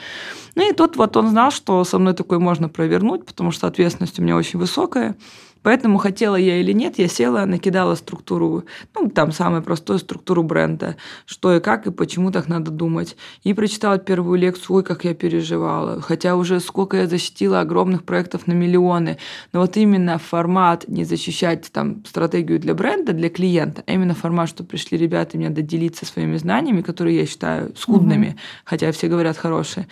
[0.55, 4.19] Ну и тут вот он знал, что со мной такое можно провернуть, потому что ответственность
[4.19, 5.17] у меня очень высокая.
[5.65, 10.97] Поэтому хотела я или нет, я села, накидала структуру, ну, там самую простую структуру бренда,
[11.25, 13.17] что и как, и почему так надо думать.
[13.45, 16.03] И прочитала первую лекцию, ой, как я переживала.
[16.03, 19.17] Хотя уже сколько я защитила огромных проектов на миллионы.
[19.55, 24.51] Но вот именно формат не защищать там стратегию для бренда, для клиента, а именно формат,
[24.51, 28.39] что пришли ребята мне доделиться своими знаниями, которые я считаю скудными, угу.
[28.65, 29.89] хотя все говорят хорошие.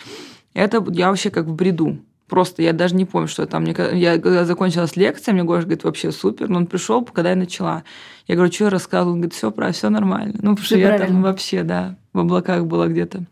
[0.53, 1.99] Это я вообще как в бреду.
[2.33, 3.64] Просто я даже не помню, что там.
[3.64, 6.49] Я, когда закончилась лекция, мне Гоша говорит, вообще супер.
[6.49, 7.83] Но он пришел, когда я начала.
[8.26, 9.12] Я говорю, что я рассказывал?
[9.12, 10.33] Он говорит, все правильно, все нормально.
[10.41, 13.27] Ну, потому что я там вообще, да в облаках была где-то.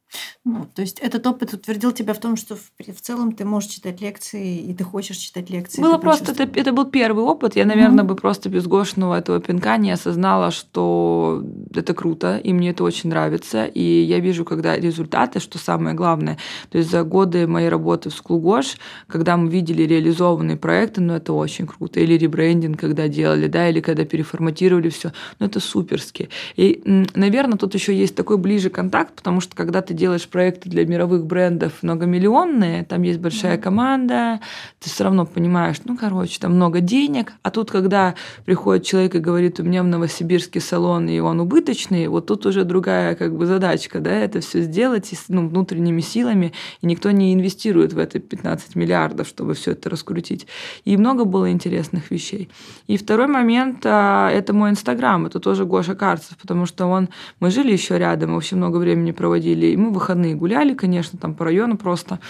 [0.45, 3.71] Ну, то есть этот опыт утвердил тебя в том, что в, в целом ты можешь
[3.71, 5.83] читать лекции, и ты хочешь читать лекции.
[5.83, 7.57] Было просто, это, это был первый опыт.
[7.57, 8.09] Я, наверное, mm-hmm.
[8.09, 13.11] бы просто без Гошиного этого пинка не осознала, что это круто, и мне это очень
[13.11, 13.67] нравится.
[13.67, 16.39] И я вижу, когда результаты, что самое главное.
[16.71, 21.35] То есть за годы моей работы в Склугош, когда мы видели реализованные проекты, ну, это
[21.35, 22.01] очень круто.
[22.01, 26.31] Или ребрендинг, когда делали, да, или когда переформатировали все, ну, это суперски.
[26.57, 26.83] И,
[27.15, 31.27] наверное, тут еще есть такой ближе контакт, потому что когда ты делаешь проекты для мировых
[31.27, 34.41] брендов многомиллионные, там есть большая команда,
[34.79, 38.15] ты все равно понимаешь, ну, короче, там много денег, а тут, когда
[38.45, 42.65] приходит человек и говорит, у меня в Новосибирске салон, и он убыточный, вот тут уже
[42.65, 47.93] другая как бы задачка, да, это все сделать ну, внутренними силами, и никто не инвестирует
[47.93, 50.47] в это 15 миллиардов, чтобы все это раскрутить.
[50.85, 52.49] И много было интересных вещей.
[52.87, 57.09] И второй момент а, это мой Инстаграм, это тоже Гоша Карцев, потому что он,
[57.41, 59.67] мы жили еще рядом, в общем, много времени проводили.
[59.67, 62.21] И мы выходные гуляли, конечно, там по району просто.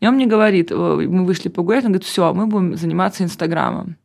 [0.00, 3.96] И он мне говорит, мы вышли погулять, он говорит, все, мы будем заниматься Инстаграмом.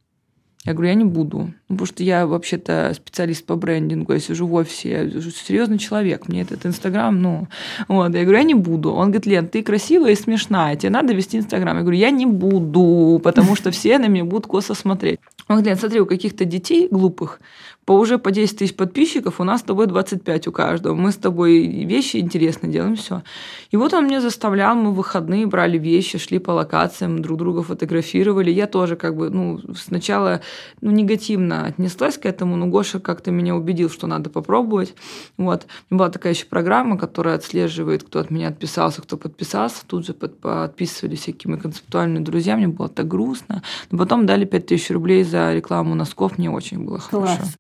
[0.66, 1.54] Я говорю, я не буду.
[1.68, 6.30] Ну, потому что я вообще-то специалист по брендингу, я сижу в офисе, я серьезный человек,
[6.30, 7.50] мне этот Инстаграм, ну...
[7.90, 8.94] Вот, я говорю, я не буду.
[8.94, 11.76] Он говорит, Лен, ты красивая и смешная, тебе надо вести Инстаграм.
[11.76, 15.20] Я говорю, я не буду, потому что все на меня будут косо смотреть.
[15.50, 17.42] Он говорит, Лен, смотри, у каких-то детей глупых
[17.86, 20.96] по уже по 10 тысяч подписчиков, у нас с тобой 25 у каждого.
[20.96, 23.24] Мы с тобой вещи интересно делаем, все.
[23.72, 27.62] И вот он мне заставлял, мы в выходные брали вещи, шли по локациям, друг друга
[27.62, 28.52] фотографировали.
[28.52, 30.42] Я тоже как бы, ну, сначала
[30.80, 34.94] ну, негативно отнеслась к этому, но Гоша как-то меня убедил, что надо попробовать.
[35.38, 35.66] Вот.
[35.90, 39.86] Была такая еще программа, которая отслеживает, кто от меня отписался, кто подписался.
[39.86, 42.56] Тут же под, подписывали всякие мои концептуальные друзья.
[42.56, 43.62] Мне было так грустно.
[43.92, 46.38] Но потом дали 5000 рублей за рекламу носков.
[46.38, 47.38] Мне очень было Класс.
[47.38, 47.52] хорошо.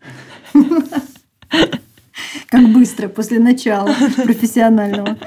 [2.47, 3.93] Как быстро, после начала
[4.24, 5.18] профессионального.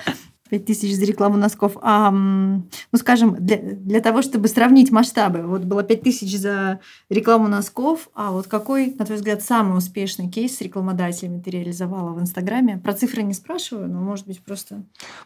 [0.48, 1.76] 5 тысяч за рекламу носков.
[1.80, 7.48] А, ну, скажем, для, для того, чтобы сравнить масштабы, вот было 5 тысяч за рекламу
[7.48, 12.20] носков, а вот какой, на твой взгляд, самый успешный кейс с рекламодателями ты реализовала в
[12.20, 12.78] Инстаграме?
[12.78, 14.82] Про цифры не спрашиваю, но, может быть, просто...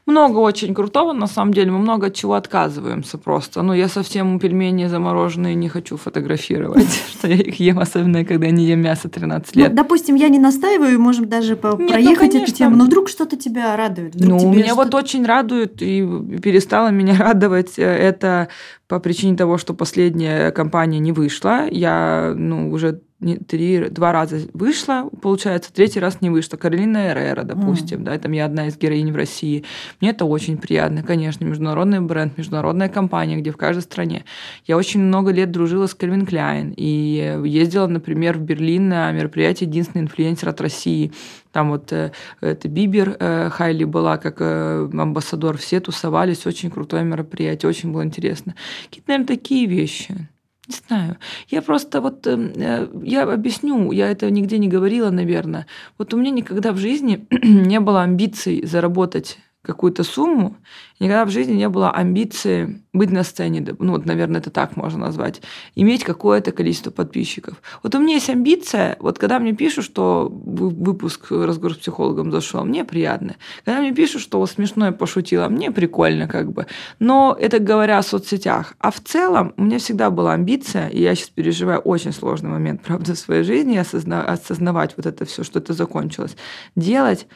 [0.06, 1.70] Много очень крутого, на самом деле.
[1.70, 3.62] Мы много от чего отказываемся просто.
[3.62, 8.64] Ну, я совсем пельмени замороженные не хочу фотографировать, что я их ем, особенно когда не
[8.66, 9.74] ем мясо 13 лет.
[9.74, 14.14] Допустим, я не настаиваю, можем даже ну, проехать эту тему, но вдруг что-то тебя радует.
[14.14, 16.02] Ну, меня вот очень очень радует и
[16.40, 18.48] перестала меня радовать э, это
[18.86, 21.66] по причине того, что последняя компания не вышла.
[21.68, 23.00] Я ну, уже
[23.46, 26.56] три, два раза вышла, получается, третий раз не вышла.
[26.56, 28.04] Каролина Эрера, допустим, mm.
[28.04, 29.64] да, там я одна из героинь в России.
[30.00, 34.24] Мне это очень приятно, конечно, международный бренд, международная компания, где в каждой стране.
[34.66, 39.68] Я очень много лет дружила с Кельвин Кляйн и ездила, например, в Берлин на мероприятие
[39.68, 41.12] «Единственный инфлюенсер от России».
[41.52, 47.04] Там вот э, это Бибер э, Хайли была как э, амбассадор, все тусовались, очень крутое
[47.04, 48.54] мероприятие, очень было интересно.
[48.84, 50.28] Какие-то, наверное, такие вещи.
[50.70, 51.16] Не знаю.
[51.48, 55.66] Я просто вот, эм, э, я объясню, я это нигде не говорила, наверное.
[55.98, 60.56] Вот у меня никогда в жизни не было амбиций заработать какую-то сумму.
[61.00, 65.06] Никогда в жизни не было амбиции быть на сцене, ну вот, наверное, это так можно
[65.06, 65.42] назвать,
[65.74, 67.62] иметь какое-то количество подписчиков.
[67.82, 72.64] Вот у меня есть амбиция, вот когда мне пишут, что выпуск «Разговор с психологом» зашел,
[72.64, 73.36] мне приятно.
[73.64, 76.66] Когда мне пишут, что смешно я пошутила, мне прикольно как бы.
[76.98, 78.74] Но это говоря о соцсетях.
[78.78, 82.82] А в целом у меня всегда была амбиция, и я сейчас переживаю очень сложный момент,
[82.82, 86.36] правда, в своей жизни, осозна- осознавать вот это все, что это закончилось.
[86.76, 87.26] Делать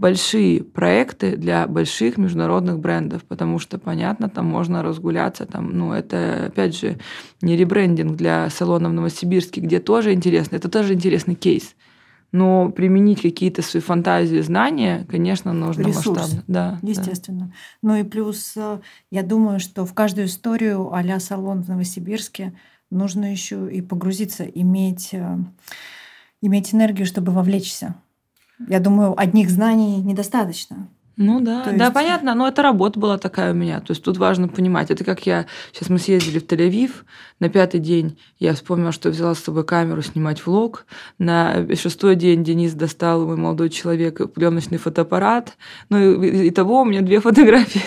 [0.00, 6.46] большие проекты для больших международных брендов, потому что, понятно, там можно разгуляться, там, ну, это,
[6.46, 6.98] опять же,
[7.42, 11.74] не ребрендинг для салона в Новосибирске, где тоже интересно, это тоже интересный кейс.
[12.32, 16.44] Но применить какие-то свои фантазии, знания, конечно, нужно Ресурс, масштабно.
[16.46, 17.46] Да, естественно.
[17.46, 17.52] Да.
[17.82, 18.80] Ну и плюс, э,
[19.10, 22.54] я думаю, что в каждую историю а салон в Новосибирске
[22.88, 25.38] нужно еще и погрузиться, иметь, э,
[26.40, 27.96] иметь энергию, чтобы вовлечься.
[28.68, 30.88] Я думаю, одних знаний недостаточно.
[31.16, 31.94] Ну да, То да, есть...
[31.94, 33.80] понятно, но это работа была такая у меня.
[33.80, 34.90] То есть тут важно понимать.
[34.90, 35.46] Это как я...
[35.72, 36.90] Сейчас мы съездили в Тель-Авив,
[37.40, 40.86] на пятый день я вспомнила, что взяла с собой камеру снимать влог.
[41.18, 45.56] На шестой день Денис достал, мой молодой человек, пленочный фотоаппарат.
[45.88, 47.80] Ну и, того у меня две фотографии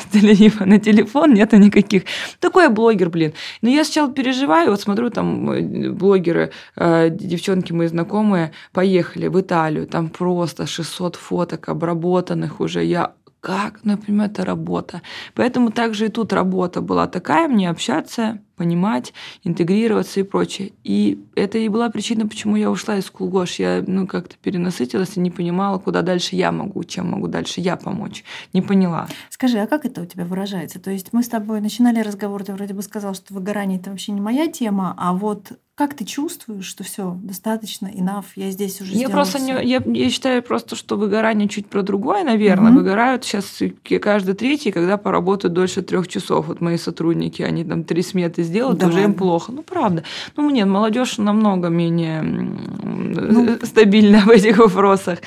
[0.65, 2.03] на телефон, нету никаких.
[2.39, 3.33] Такой я блогер, блин.
[3.61, 9.39] Но я сначала переживаю, вот смотрю, там э, блогеры, э, девчонки мои знакомые, поехали в
[9.39, 12.83] Италию, там просто 600 фоток обработанных уже.
[12.83, 15.01] Я как, например, это работа.
[15.35, 20.73] Поэтому также и тут работа была такая, мне общаться, понимать, интегрироваться и прочее.
[20.83, 23.55] И это и была причина, почему я ушла из Кулгош.
[23.55, 27.75] Я ну, как-то перенасытилась и не понимала, куда дальше я могу, чем могу дальше я
[27.75, 28.23] помочь.
[28.53, 29.07] Не поняла.
[29.29, 30.79] Скажи, а как это у тебя выражается?
[30.79, 34.11] То есть мы с тобой начинали разговор, ты вроде бы сказал, что выгорание это вообще
[34.11, 38.93] не моя тема, а вот как ты чувствуешь, что все достаточно, enough, я здесь уже
[38.93, 42.71] я просто не, я, я считаю просто, что выгорание чуть про другое, наверное.
[42.71, 42.75] Mm-hmm.
[42.75, 43.59] Выгорают сейчас
[43.99, 46.47] каждый третий, когда поработают дольше трех часов.
[46.47, 49.51] Вот мои сотрудники, они там три сметы сделают, да уже им плохо.
[49.51, 50.03] Ну правда.
[50.35, 53.57] Ну нет, молодежь намного менее ну.
[53.63, 55.19] стабильна в этих вопросах,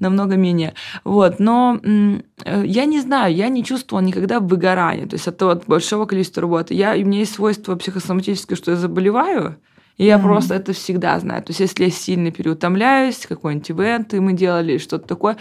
[0.00, 0.74] намного менее.
[1.04, 5.64] Вот, но э, я не знаю, я не чувствовала никогда выгорания, то есть от, от
[5.66, 6.74] большого количества работы.
[6.74, 9.56] Я, у меня есть свойство психосоматическое, что я заболеваю.
[9.96, 10.22] И я mm-hmm.
[10.22, 11.42] просто это всегда знаю.
[11.42, 15.36] То есть, если я сильно переутомляюсь, какой-нибудь ивент и мы делали что-то такое,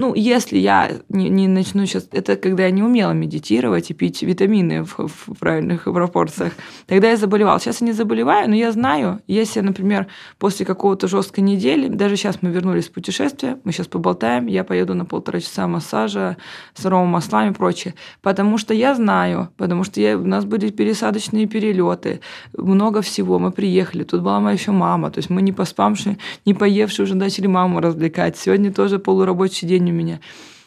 [0.00, 4.22] ну, если я не, не начну сейчас, это когда я не умела медитировать и пить
[4.22, 6.54] витамины в, в правильных пропорциях,
[6.86, 7.60] тогда я заболевала.
[7.60, 10.06] Сейчас я не заболеваю, но я знаю, если, например,
[10.38, 14.94] после какого-то жесткой недели, даже сейчас мы вернулись с путешествия, мы сейчас поболтаем, я поеду
[14.94, 16.38] на полтора часа массажа
[16.72, 20.70] с аромом маслами и прочее, потому что я знаю, потому что я, у нас были
[20.70, 22.20] пересадочные перелеты,
[22.56, 26.54] много всего, мы приехали, тут была моя еще мама, то есть мы не поспамши, не
[26.54, 30.20] поевшие уже начали маму развлекать, сегодня тоже полурабочий день у меня.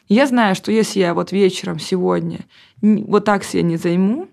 [0.10, 2.42] Я знаю, что если я вот вечером сегодня
[2.82, 4.28] вот так себя не займу,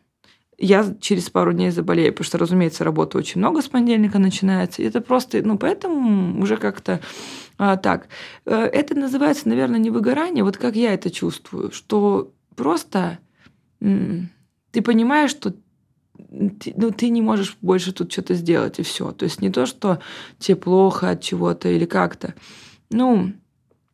[0.58, 4.82] я через пару дней заболею, потому что, разумеется, работы очень много с понедельника начинается.
[4.82, 7.00] Это просто, ну, поэтому уже как-то
[7.56, 8.08] а, так.
[8.44, 13.18] Э, это называется, наверное, не выгорание, вот как я это чувствую, что просто
[13.78, 15.54] ты понимаешь, что
[16.60, 19.12] ты, ну, ты не можешь больше тут что-то сделать, и все.
[19.12, 20.00] То есть не то, что
[20.38, 22.34] тебе плохо от чего-то или как-то.
[22.90, 23.32] Ну,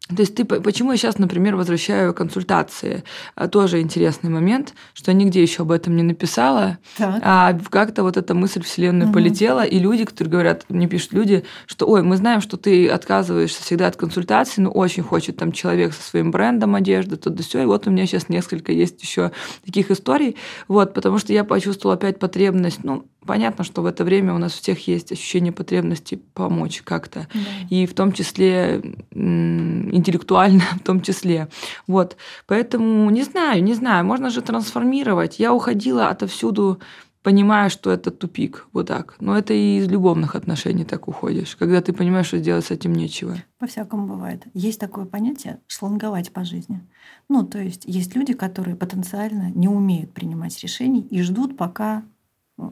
[0.08, 3.02] То есть ты почему я сейчас, например, возвращаю консультации?
[3.34, 7.20] А, тоже интересный момент, что я нигде еще об этом не написала, так.
[7.22, 9.14] а как-то вот эта мысль вселенную угу.
[9.14, 13.60] полетела, и люди, которые говорят, мне пишут люди, что, ой, мы знаем, что ты отказываешься
[13.62, 17.62] всегда от консультации, но очень хочет там человек со своим брендом одежды, то да все,
[17.62, 19.32] и вот у меня сейчас несколько есть еще
[19.64, 20.36] таких историй,
[20.68, 24.56] вот, потому что я почувствовала опять потребность, ну, понятно, что в это время у нас
[24.56, 27.40] у всех есть ощущение потребности помочь как-то, да.
[27.68, 28.80] и в том числе
[29.12, 31.48] интеллектуально, в том числе.
[31.86, 32.16] Вот,
[32.46, 35.38] поэтому не знаю, не знаю, можно же трансформировать.
[35.38, 36.80] Я уходила отовсюду
[37.26, 39.16] понимая, что это тупик, вот так.
[39.18, 42.92] Но это и из любовных отношений так уходишь, когда ты понимаешь, что сделать с этим
[42.92, 43.34] нечего.
[43.58, 44.44] По-всякому бывает.
[44.54, 46.86] Есть такое понятие шланговать по жизни.
[47.28, 52.04] Ну, то есть есть люди, которые потенциально не умеют принимать решений и ждут, пока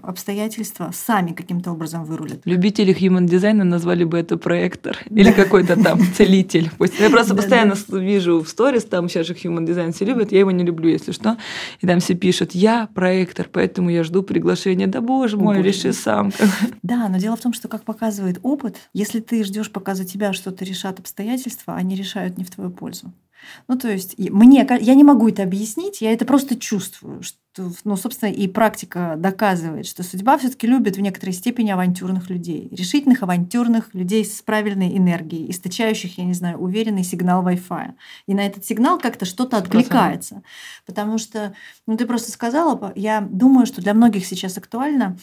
[0.02, 2.40] обстоятельства сами каким-то образом вырулят.
[2.44, 6.70] Любители human дизайна назвали бы это проектор или какой-то там целитель.
[6.98, 10.50] Я просто постоянно вижу в сторис, там сейчас же human дизайн все любят, я его
[10.50, 11.36] не люблю, если что.
[11.80, 14.86] И там все пишут, я проектор, поэтому я жду приглашения.
[14.86, 16.32] Да боже мой, реши сам.
[16.82, 20.32] Да, но дело в том, что, как показывает опыт, если ты ждешь, пока за тебя
[20.32, 23.12] что-то решат обстоятельства, они решают не в твою пользу.
[23.68, 27.96] Ну, то есть мне, я не могу это объяснить, я это просто чувствую, что, ну,
[27.96, 33.22] собственно, и практика доказывает, что судьба все таки любит в некоторой степени авантюрных людей, решительных
[33.22, 37.92] авантюрных людей с правильной энергией, источающих, я не знаю, уверенный сигнал Wi-Fi.
[38.26, 40.42] И на этот сигнал как-то что-то откликается.
[40.86, 41.54] Потому что,
[41.86, 45.16] ну, ты просто сказала, я думаю, что для многих сейчас актуально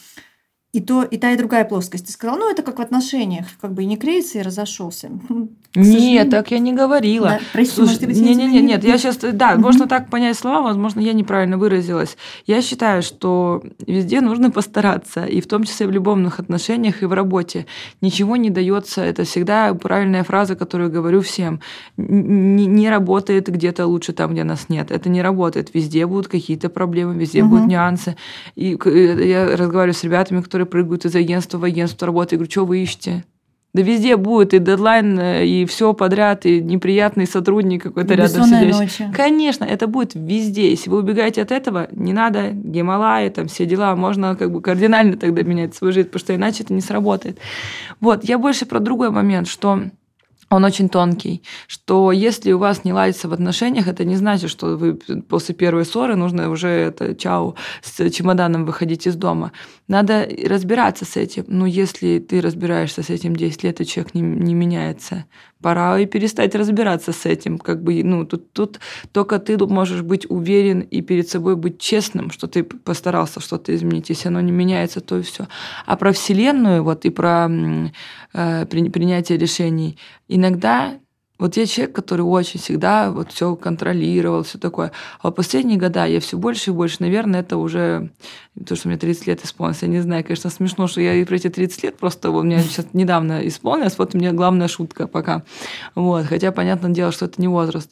[0.72, 2.06] и то, и та, и другая плоскость.
[2.06, 5.10] Ты сказал, ну, это как в отношениях, как бы и не клеится, и разошелся.
[5.74, 7.28] Нет, так я не говорила.
[7.28, 10.36] Да, прости, Слушай, может быть, не, не, не, нет, я сейчас, да, можно так понять
[10.36, 12.18] слова, возможно, я неправильно выразилась.
[12.46, 17.12] Я считаю, что везде нужно постараться, и в том числе в любовных отношениях и в
[17.14, 17.66] работе.
[18.02, 21.60] Ничего не дается, это всегда правильная фраза, которую говорю всем.
[21.96, 24.90] Не, не работает где-то лучше там, где нас нет.
[24.90, 25.72] Это не работает.
[25.74, 27.50] Везде будут какие-то проблемы, везде угу.
[27.50, 28.16] будут нюансы.
[28.56, 32.34] И э, я разговариваю с ребятами, которые которые прыгают из агентства в агентство работы.
[32.34, 33.24] Я говорю, что вы ищете?
[33.74, 39.06] Да везде будет и дедлайн, э, и все подряд, и неприятный сотрудник какой-то рядом сидящий.
[39.06, 39.12] Ночи.
[39.14, 40.70] Конечно, это будет везде.
[40.70, 45.16] Если вы убегаете от этого, не надо Гималаи, там все дела, можно как бы кардинально
[45.16, 47.38] тогда менять свою жизнь, потому что иначе это не сработает.
[48.00, 49.84] Вот, я больше про другой момент, что
[50.52, 54.76] он очень тонкий, что если у вас не ладится в отношениях, это не значит, что
[54.76, 59.52] вы после первой ссоры нужно уже это чау с чемоданом выходить из дома.
[59.88, 61.44] Надо разбираться с этим.
[61.48, 65.24] Но если ты разбираешься с этим 10 лет, и человек не, не меняется,
[65.62, 67.58] пора и перестать разбираться с этим.
[67.58, 68.80] Как бы, ну, тут, тут
[69.12, 74.10] только ты можешь быть уверен и перед собой быть честным, что ты постарался что-то изменить.
[74.10, 75.46] Если оно не меняется, то и все.
[75.86, 77.48] А про Вселенную вот, и про
[78.32, 79.96] э, принятие решений
[80.28, 80.98] иногда
[81.42, 84.92] вот я человек, который очень всегда вот все контролировал, все такое.
[85.20, 88.12] А в последние года я все больше и больше, наверное, это уже
[88.64, 89.82] то, что мне 30 лет исполнилось.
[89.82, 92.60] Я не знаю, конечно, смешно, что я и про эти 30 лет просто у меня
[92.60, 93.98] сейчас недавно исполнилось.
[93.98, 95.42] Вот у меня главная шутка пока.
[95.96, 96.26] Вот.
[96.26, 97.90] Хотя, понятное дело, что это не возраст.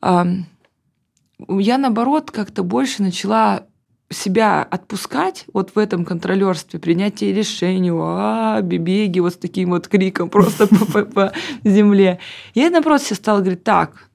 [0.00, 3.66] Я, наоборот, как-то больше начала
[4.12, 10.28] себя отпускать вот в этом контролерстве, принятие решений, а, беги вот с таким вот криком
[10.28, 10.66] просто
[11.14, 11.32] по
[11.64, 12.18] земле.
[12.54, 14.08] Я наоборот себе стала говорить, так,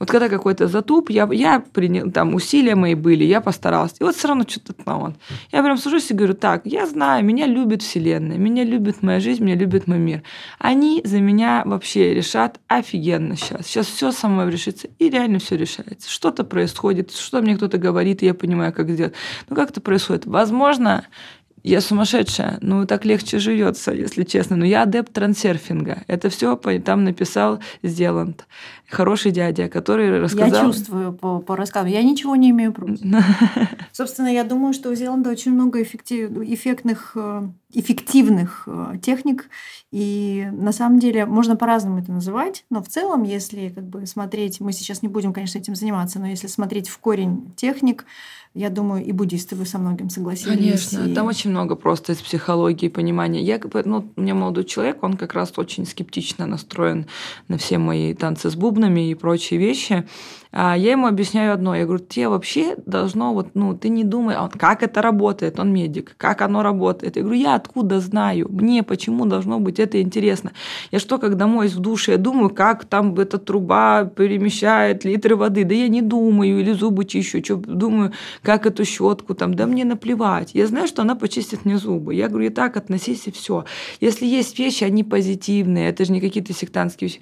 [0.00, 3.96] вот когда какой-то затуп, я, я принял, там усилия мои были, я постарался.
[4.00, 5.14] И вот все равно что-то там.
[5.52, 9.44] Я прям сажусь и говорю, так, я знаю, меня любит Вселенная, меня любит моя жизнь,
[9.44, 10.22] меня любит мой мир.
[10.58, 13.66] Они за меня вообще решат офигенно сейчас.
[13.66, 14.88] Сейчас все само решится.
[14.98, 16.10] И реально все решается.
[16.10, 19.12] Что-то происходит, что мне кто-то говорит, и я понимаю, как сделать.
[19.50, 20.24] Ну, как это происходит?
[20.24, 21.04] Возможно,
[21.62, 24.56] я сумасшедшая, ну так легче живется, если честно.
[24.56, 26.02] Но я адепт трансерфинга.
[26.06, 28.46] Это все там написал Зеланд.
[28.90, 30.66] Хороший дядя, который рассказал...
[30.66, 31.86] Я чувствую по, по рассказу.
[31.88, 33.00] Я ничего не имею против.
[33.92, 36.30] Собственно, я думаю, что у Зеланда очень много эффектив...
[36.42, 39.48] эффектных, э, эффективных э, техник.
[39.92, 42.64] И на самом деле можно по-разному это называть.
[42.68, 44.58] Но в целом, если как бы смотреть...
[44.58, 48.04] Мы сейчас не будем, конечно, этим заниматься, но если смотреть в корень техник,
[48.54, 50.56] я думаю, и буддисты вы со многим согласились.
[50.56, 51.14] Конечно, и...
[51.14, 53.42] там очень много просто из психологии понимания.
[53.42, 57.06] Я, ну, у меня молодой человек, он как раз очень скептично настроен
[57.46, 60.04] на все мои танцы с бубнами и прочие вещи.
[60.52, 61.76] А я ему объясняю одно.
[61.76, 65.72] Я говорю, тебе вообще должно вот, ну, ты не думай, а как это работает, он
[65.72, 67.16] медик, как оно работает.
[67.16, 68.48] Я говорю, я откуда знаю?
[68.50, 70.52] Мне почему должно быть это интересно?
[70.90, 75.64] Я что, когда моюсь в душе, я думаю, как там эта труба перемещает литры воды.
[75.64, 79.84] Да я не думаю, или зубы чищу, что думаю, как эту щетку там, да мне
[79.84, 80.50] наплевать.
[80.54, 82.14] Я знаю, что она почистит мне зубы.
[82.14, 83.64] Я говорю, и так относись и все.
[84.00, 87.20] Если есть вещи, они позитивные, это же не какие-то сектантские вещи.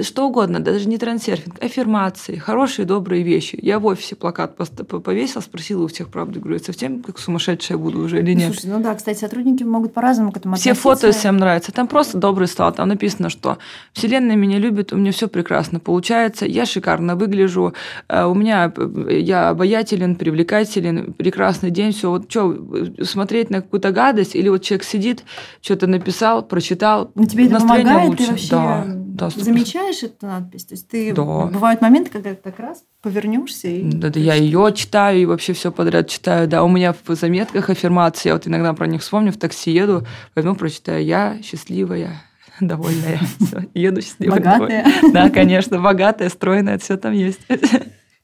[0.00, 3.58] Что угодно, даже не трансерфинг, аффирмации, хорошие, добрые вещи.
[3.60, 8.20] Я в офисе плакат повесил, спросила у всех, правду говорю, совсем как сумасшедшая буду уже
[8.20, 8.52] или нет.
[8.52, 11.72] Слушай, ну да, кстати, сотрудники могут по-разному к этому Все фото всем нравятся.
[11.72, 12.72] Там просто добрый слова.
[12.72, 13.58] Там написано, что
[13.92, 17.74] Вселенная меня любит, у меня все прекрасно получается, я шикарно выгляжу,
[18.08, 22.10] э, у меня э, я обаятелен, привлекателен, прекрасный день, все.
[22.10, 22.56] Вот что,
[23.02, 25.24] смотреть на какую-то гадость, или вот человек сидит,
[25.60, 28.24] что-то написал, прочитал, Но тебе это помогает, лучше.
[28.24, 30.64] ты вообще да, да, замечаешь эту надпись?
[30.64, 31.22] То есть ты да.
[31.22, 33.82] бывают моменты, когда как раз повернешься и.
[33.82, 36.46] Да, да, я ее читаю и вообще все подряд читаю.
[36.46, 40.06] Да, у меня в заметках аффирмации, я вот иногда про них вспомню, в такси еду,
[40.34, 42.22] возьму, прочитаю, я счастливая
[42.60, 43.20] довольная.
[43.74, 44.38] еду счастливая.
[44.38, 44.86] Богатая.
[45.12, 47.40] Да, конечно, богатая, стройная, все там есть.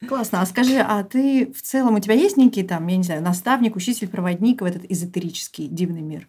[0.06, 0.42] Классно.
[0.42, 3.74] А скажи, а ты в целом, у тебя есть некий там, я не знаю, наставник,
[3.74, 6.28] учитель, проводник в этот эзотерический дивный мир?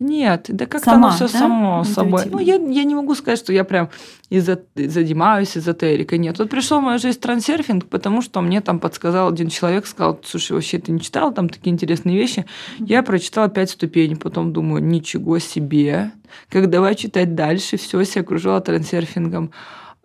[0.00, 1.38] Нет, да как-то оно все да?
[1.38, 2.24] само собой.
[2.26, 3.90] Ну, я, я не могу сказать, что я прям
[4.28, 6.18] изо, занимаюсь эзотерикой.
[6.18, 6.38] Нет.
[6.38, 10.52] Вот пришел в мою жизнь трансерфинг, потому что мне там подсказал один человек, сказал, слушай,
[10.52, 12.44] вообще ты не читал там такие интересные вещи.
[12.80, 16.10] Я прочитала пять ступеней, потом думаю, ничего себе.
[16.48, 19.52] Как давай читать дальше, все, себя окружила трансерфингом.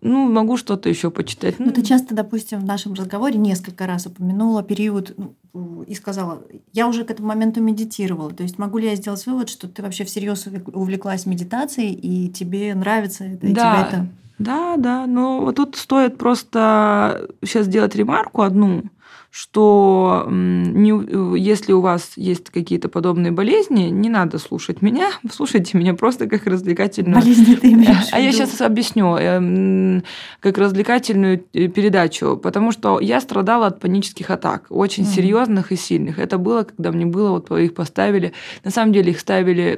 [0.01, 1.59] Ну, могу что-то еще почитать.
[1.59, 5.13] Ну, ты часто, допустим, в нашем разговоре несколько раз упомянула период
[5.53, 6.41] ну, и сказала,
[6.71, 8.31] я уже к этому моменту медитировала.
[8.31, 12.73] То есть могу ли я сделать вывод, что ты вообще всерьез увлеклась медитацией, и тебе
[12.75, 13.73] нравится это, и да.
[13.73, 14.07] тебе это...
[14.37, 18.83] Да, да, но вот тут стоит просто сейчас сделать ремарку одну
[19.31, 25.93] что не, если у вас есть какие-то подобные болезни, не надо слушать меня, слушайте меня
[25.93, 27.21] просто как развлекательную...
[27.21, 30.03] Болезни ты имеешь А я сейчас объясню, эм,
[30.39, 35.15] как развлекательную э, передачу, потому что я страдала от панических атак, очень mm.
[35.15, 36.17] серьезных и сильных.
[36.17, 39.77] Это было, когда мне было, вот их поставили, на самом деле их ставили,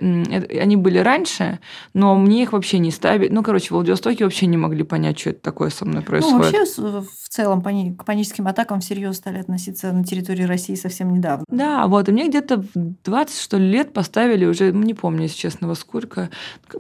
[0.58, 1.60] они были раньше,
[1.94, 3.30] но мне их вообще не ставили.
[3.30, 6.54] Ну, короче, в Владивостоке вообще не могли понять, что это такое со мной происходит.
[6.78, 11.46] Ну, вообще, в целом, к паническим атакам всерьез стали относиться на территории России совсем недавно.
[11.50, 12.10] Да, вот.
[12.10, 12.70] И мне где-то в
[13.04, 16.30] 20, что ли, лет поставили уже, ну, не помню, если честно, во сколько,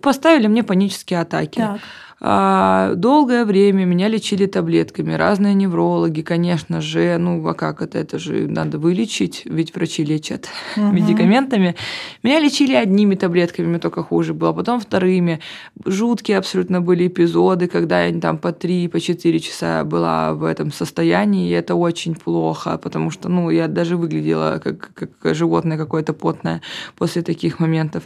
[0.01, 1.59] поставили мне панические атаки.
[1.59, 1.79] Так.
[2.23, 7.17] А, долгое время меня лечили таблетками, разные неврологи, конечно же.
[7.17, 7.97] Ну, а как это?
[7.97, 10.47] Это же надо вылечить, ведь врачи лечат
[10.77, 10.85] угу.
[10.85, 11.75] медикаментами.
[12.21, 15.39] Меня лечили одними таблетками, мне только хуже было, потом вторыми.
[15.83, 20.71] Жуткие абсолютно были эпизоды, когда я там по три, по четыре часа была в этом
[20.71, 26.13] состоянии, и это очень плохо, потому что, ну, я даже выглядела как, как животное какое-то
[26.13, 26.61] потное
[26.95, 28.03] после таких моментов.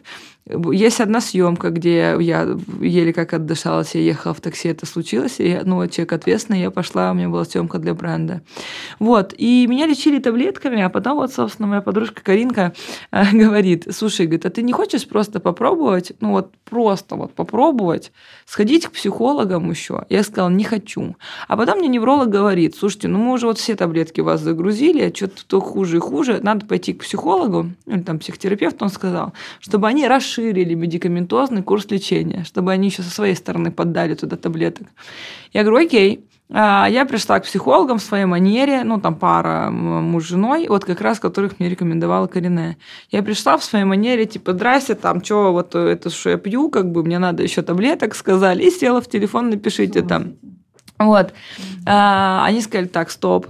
[0.48, 2.48] Есть одна съемка, где я
[2.80, 7.10] еле как отдышалась, я ехала в такси, это случилось, и ну, человек ответственный, я пошла,
[7.10, 8.43] у меня была съемка для бренда.
[9.00, 12.74] Вот, и меня лечили таблетками, а потом вот, собственно, моя подружка Каринка
[13.12, 18.12] э, говорит, слушай, говорит, а ты не хочешь просто попробовать, ну вот просто вот попробовать,
[18.46, 20.06] сходить к психологам еще?
[20.10, 21.16] Я сказала, не хочу.
[21.48, 25.16] А потом мне невролог говорит, слушайте, ну мы уже вот все таблетки вас загрузили, а
[25.16, 30.08] что-то хуже и хуже, надо пойти к психологу, или там психотерапевт, он сказал, чтобы они
[30.08, 34.88] расширили расширили медикаментозный курс лечения, чтобы они еще со своей стороны поддали туда таблеток.
[35.54, 36.26] Я говорю, окей.
[36.52, 40.86] А, я пришла к психологам в своей манере, ну, там пара муж с женой, вот
[40.86, 42.78] как раз которых мне рекомендовала Корине.
[43.10, 46.92] Я пришла в своей манере, типа, здрасте, там, что, вот это, что я пью, как
[46.92, 50.34] бы, мне надо еще таблеток, сказали, и села в телефон, напишите там.
[51.00, 51.34] Вот.
[51.88, 53.48] А, они сказали, так, стоп,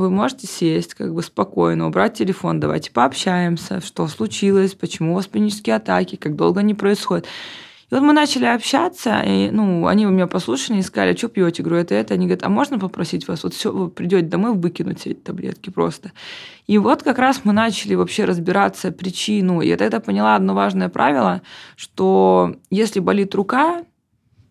[0.00, 5.26] вы можете сесть как бы спокойно, убрать телефон, давайте пообщаемся, что случилось, почему у вас
[5.26, 7.26] панические атаки, как долго они происходят.
[7.90, 11.64] И вот мы начали общаться, и, ну, они у меня послушали и сказали, что пьете?
[11.64, 12.14] Говорю, это это.
[12.14, 16.12] Они говорят, а можно попросить вас, вот все, вы придете домой, выкинуть эти таблетки просто.
[16.68, 19.60] И вот как раз мы начали вообще разбираться причину.
[19.60, 21.42] И я тогда поняла одно важное правило,
[21.74, 23.82] что если болит рука,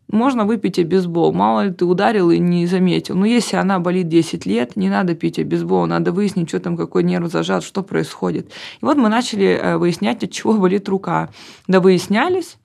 [0.10, 1.34] можно выпить обезбол.
[1.34, 3.16] Мало ли ты ударил и не заметил.
[3.16, 5.86] Но если она болит 10 лет, не надо пить обезбол.
[5.86, 8.48] Надо выяснить, что там, какой нерв зажат, что происходит.
[8.82, 11.30] И вот мы начали э, выяснять, от чего болит рука.
[11.68, 12.58] Да выяснялись,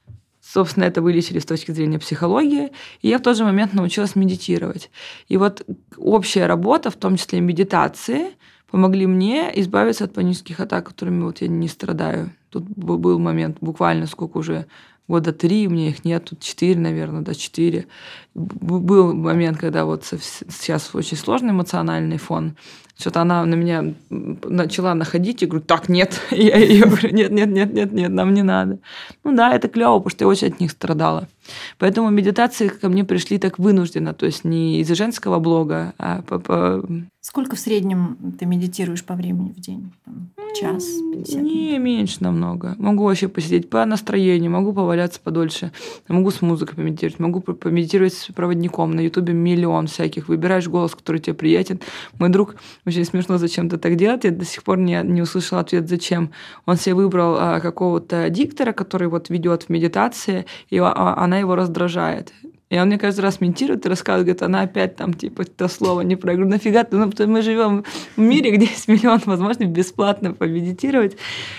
[0.46, 2.70] Собственно, это вылечили с точки зрения психологии.
[3.00, 4.90] И я в тот же момент научилась медитировать.
[5.26, 5.66] И вот
[5.96, 8.26] общая работа, в том числе медитации,
[8.70, 12.30] помогли мне избавиться от панических атак, которыми вот я не страдаю.
[12.50, 14.66] Тут был момент, буквально сколько уже
[15.08, 17.86] года три, у меня их нет, тут четыре, наверное, да, четыре.
[18.34, 22.56] Был момент, когда вот сейчас очень сложный эмоциональный фон,
[22.98, 26.20] что-то она на меня начала находить, и говорю, так, нет.
[26.30, 28.78] Я ее говорю, нет, нет, нет, нет, нет, нам не надо.
[29.24, 31.28] Ну да, это клево, потому что я очень от них страдала.
[31.78, 36.38] Поэтому медитации ко мне пришли так вынужденно, то есть не из-за женского блога, а по,
[36.38, 36.86] по...
[37.20, 39.92] Сколько в среднем ты медитируешь по времени в день?
[40.04, 42.74] Там, час, 50 Не, меньше намного.
[42.78, 45.72] Могу вообще посидеть по настроению, могу поваляться подольше,
[46.08, 48.92] могу с музыкой помедитировать, могу помедитировать с проводником.
[48.92, 50.28] На ютубе миллион всяких.
[50.28, 51.80] Выбираешь голос, который тебе приятен.
[52.18, 54.24] Мой друг очень смешно зачем-то так делает.
[54.24, 56.30] Я до сих пор не, не услышала ответ, зачем.
[56.66, 61.54] Он себе выбрал а, какого-то диктора, который вот ведет в медитации, и а, она его
[61.56, 62.32] раздражает.
[62.74, 66.00] И он мне каждый раз ментирует и рассказывает, говорит, она опять там, типа, то слово
[66.00, 66.32] не про.
[66.32, 66.96] Я говорю, нафига ты?
[66.96, 67.84] Ну, мы живем
[68.16, 71.16] в мире, где есть миллион возможностей бесплатно помедитировать.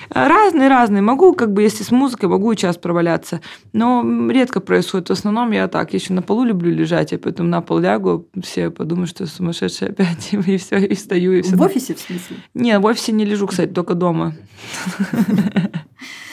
[0.09, 1.01] Разные-разные.
[1.01, 3.39] Могу, как бы, если с музыкой, могу и час проваляться.
[3.72, 5.07] Но редко происходит.
[5.07, 8.70] В основном я так, еще на полу люблю лежать, я поэтому на пол лягу, все
[8.70, 11.55] подумают, что сумасшедшая опять, и все, и встаю, и все.
[11.55, 12.36] В офисе, в смысле?
[12.53, 14.36] Нет, в офисе не лежу, кстати, только дома.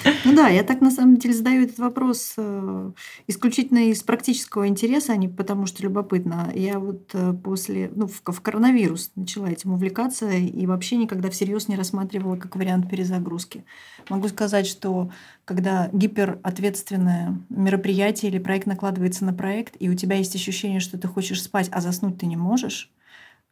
[0.24, 2.91] Ну да, я так на самом деле задаю этот вопрос э,
[3.26, 6.51] исключительно из практического интереса, а не потому что любопытно.
[6.55, 11.68] Я вот э, после, ну, в, в коронавирус начала этим увлекаться и вообще никогда всерьез
[11.68, 13.64] не рассматривала как вариант перезагрузки.
[14.09, 15.11] Могу сказать, что
[15.45, 21.07] когда гиперответственное мероприятие или проект накладывается на проект, и у тебя есть ощущение, что ты
[21.07, 22.91] хочешь спать, а заснуть ты не можешь,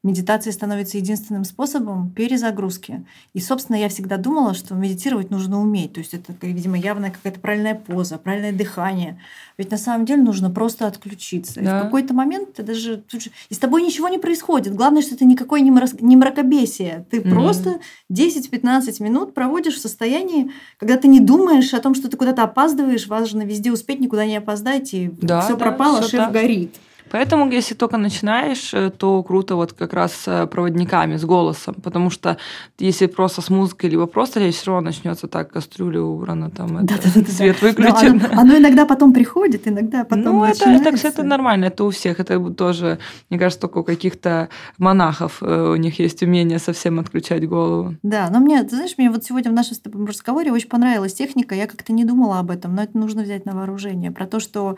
[0.02, 3.04] медитация становится единственным способом перезагрузки.
[3.34, 5.92] И, собственно, я всегда думала, что медитировать нужно уметь.
[5.92, 9.20] То есть это, видимо, явная какая-то правильная поза, правильное дыхание.
[9.58, 11.60] Ведь на самом деле нужно просто отключиться.
[11.60, 11.60] Да.
[11.60, 13.04] И в какой-то момент ты даже...
[13.50, 14.74] И с тобой ничего не происходит.
[14.74, 16.00] Главное, что это мрак...
[16.00, 17.04] не мракобесие.
[17.10, 17.30] Ты mm-hmm.
[17.30, 17.80] просто
[18.10, 23.06] 10-15 минут проводишь в состоянии, когда ты не думаешь о том, что ты куда-то опаздываешь,
[23.06, 26.32] важно везде успеть, никуда не опоздать, и да, все да, пропало, шеф так.
[26.32, 26.74] горит.
[27.10, 32.10] Поэтому, если только начинаешь, э, то круто вот как раз с проводниками, с голосом, потому
[32.10, 32.36] что
[32.78, 36.94] если просто с музыкой, либо просто лечь, все равно начнется так, кастрюля убрана, там да,
[36.94, 38.22] это, да, да, свет выключен.
[38.30, 42.20] Оно, оно иногда потом приходит, иногда потом Ну, это, это, это нормально, это у всех,
[42.20, 42.98] это тоже,
[43.28, 44.48] мне кажется, только у каких-то
[44.78, 47.96] монахов э, у них есть умение совсем отключать голову.
[48.02, 51.14] Да, но мне, ты знаешь, мне вот сегодня в нашем с тобой разговоре очень понравилась
[51.14, 54.40] техника, я как-то не думала об этом, но это нужно взять на вооружение, про то,
[54.40, 54.76] что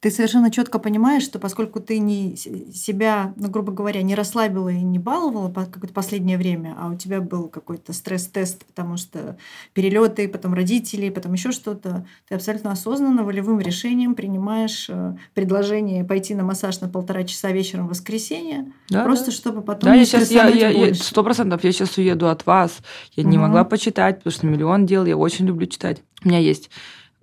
[0.00, 4.80] ты совершенно четко понимаешь, что поскольку ты не себя, ну, грубо говоря, не расслабила и
[4.80, 9.36] не баловала какое-то последнее время, а у тебя был какой-то стресс-тест, потому что
[9.74, 16.34] перелеты, потом родители, потом еще что-то, ты абсолютно осознанно волевым решением принимаешь э, предложение пойти
[16.34, 19.32] на массаж на полтора часа вечером в воскресенье, да, просто да.
[19.32, 22.78] чтобы потом да, я сейчас я сто процентов я сейчас уеду от вас,
[23.16, 23.30] я угу.
[23.30, 26.02] не могла почитать, потому что миллион дел, я очень люблю читать.
[26.24, 26.70] У меня есть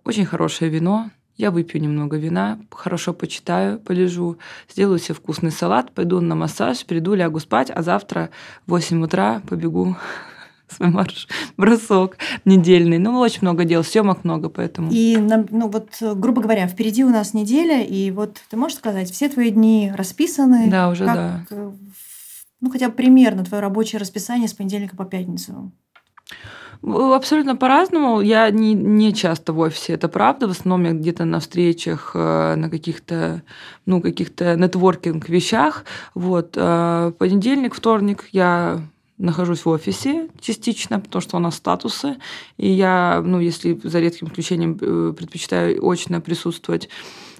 [0.04, 4.38] очень хорошее вино, я выпью немного вина, хорошо почитаю, полежу,
[4.70, 8.32] сделаю себе вкусный салат, пойду на массаж, приду, лягу спать, а завтра
[8.66, 9.96] в 8 утра побегу
[10.68, 12.98] свой марш, бросок недельный.
[12.98, 14.90] Ну, очень много дел, съемок много, поэтому.
[14.92, 19.30] И, ну, вот, грубо говоря, впереди у нас неделя, и вот ты можешь сказать, все
[19.30, 20.70] твои дни расписаны?
[20.70, 21.46] Да, уже как, да.
[21.52, 21.72] Э,
[22.62, 25.72] ну, хотя бы примерно твое рабочее расписание с понедельника по пятницу.
[26.84, 28.22] Абсолютно по-разному.
[28.22, 30.48] Я не, не часто в офисе, это правда.
[30.48, 33.42] В основном я где-то на встречах, э, на каких-то,
[33.86, 35.86] ну, каких-то нетворкинг вещах.
[36.14, 36.54] Вот.
[36.56, 38.82] Э, понедельник, вторник я
[39.18, 42.18] нахожусь в офисе частично, потому что у нас статусы,
[42.58, 46.90] и я, ну, если за редким исключением э, предпочитаю очно присутствовать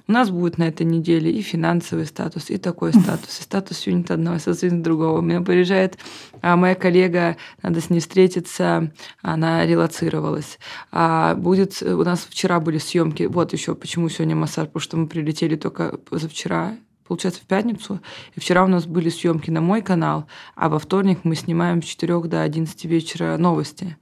[0.08, 4.14] у нас будет на этой неделе и финансовый статус, и такой статус, и статус юнита
[4.14, 5.20] одного, и статус другого.
[5.20, 5.98] Меня приезжает
[6.40, 8.90] а моя коллега, надо с ней встретиться,
[9.22, 10.58] она релацировалась.
[10.90, 15.08] А будет, у нас вчера были съемки, вот еще почему сегодня массаж, потому что мы
[15.08, 18.00] прилетели только позавчера, получается, в пятницу.
[18.34, 21.86] И вчера у нас были съемки на мой канал, а во вторник мы снимаем с
[21.86, 23.96] 4 до 11 вечера новости.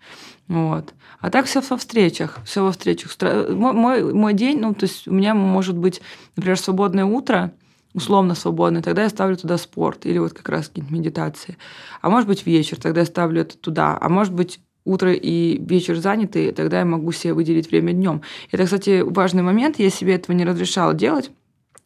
[0.48, 0.94] Вот.
[1.20, 3.16] А так все во встречах, все во встречах.
[3.50, 6.00] Мой, мой, день, ну, то есть у меня может быть,
[6.36, 7.52] например, свободное утро,
[7.94, 11.56] условно свободное, тогда я ставлю туда спорт или вот как раз какие-то медитации.
[12.00, 13.98] А может быть вечер, тогда я ставлю это туда.
[14.00, 18.22] А может быть утро и вечер заняты, тогда я могу себе выделить время днем.
[18.52, 21.32] Это, кстати, важный момент, я себе этого не разрешала делать,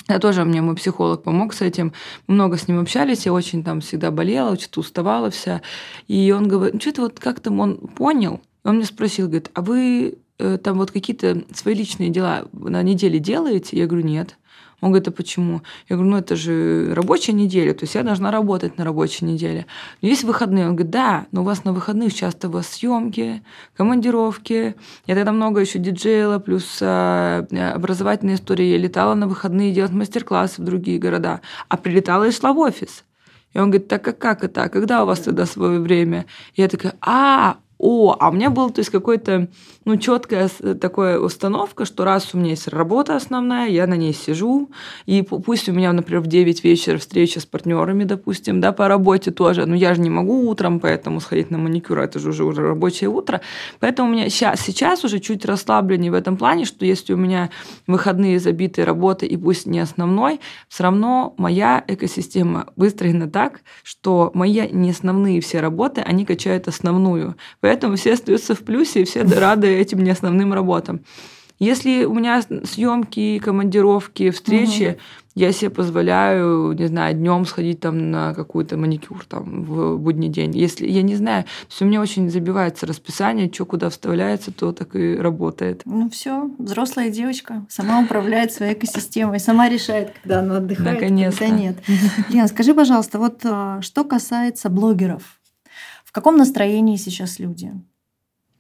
[0.09, 1.93] я тоже, мне мой психолог помог с этим.
[2.27, 5.63] Много с ним общались, я очень там всегда болела, что-то уставала вся.
[6.09, 8.41] И он говорит, ну что-то вот как-то он понял.
[8.65, 13.19] Он мне спросил, говорит, а вы э, там вот какие-то свои личные дела на неделе
[13.19, 13.79] делаете?
[13.79, 14.37] Я говорю, нет.
[14.81, 15.63] Он говорит, а почему?
[15.89, 19.67] Я говорю, ну это же рабочая неделя, то есть я должна работать на рабочей неделе.
[20.01, 20.67] Но есть выходные.
[20.67, 23.43] Он говорит, да, но у вас на выходных часто у вас съемки,
[23.77, 24.75] командировки.
[25.07, 28.73] Я тогда много еще диджеила, плюс э, образовательная история.
[28.73, 33.05] Я летала на выходные делать мастер-классы в другие города, а прилетала и шла в офис.
[33.53, 34.65] И он говорит, так а как это?
[34.65, 36.25] А когда у вас тогда свое время?
[36.55, 39.49] Я такая, а, о, а у меня был, то есть, какой-то,
[39.85, 40.49] ну, четкая
[40.81, 44.71] такая установка, что раз у меня есть работа основная, я на ней сижу,
[45.07, 49.31] и пусть у меня, например, в 9 вечера встреча с партнерами, допустим, да, по работе
[49.31, 52.63] тоже, но я же не могу утром, поэтому сходить на маникюр, это же уже, уже
[52.63, 53.41] рабочее утро,
[53.79, 57.51] поэтому у меня сейчас, сейчас уже чуть расслабленнее в этом плане, что если у меня
[57.87, 64.69] выходные забитые работы, и пусть не основной, все равно моя экосистема выстроена так, что мои
[64.71, 67.37] не основные все работы, они качают основную.
[67.61, 71.01] Поэтому все остаются в плюсе, и все рады этим не основным работам.
[71.61, 75.01] Если у меня съемки, командировки, встречи, угу.
[75.35, 80.57] я себе позволяю, не знаю, днем сходить там на какой-то маникюр там в будний день.
[80.57, 84.97] Если я не знаю, все у меня очень забивается расписание, что куда вставляется, то так
[84.97, 85.83] и работает.
[85.85, 91.45] Ну все, взрослая девочка сама управляет своей экосистемой, сама решает, когда она отдыхает, Наконец-то.
[91.45, 91.77] когда нет.
[92.31, 95.40] Лена, скажи, пожалуйста, вот а, что касается блогеров,
[96.11, 97.73] в каком настроении сейчас люди?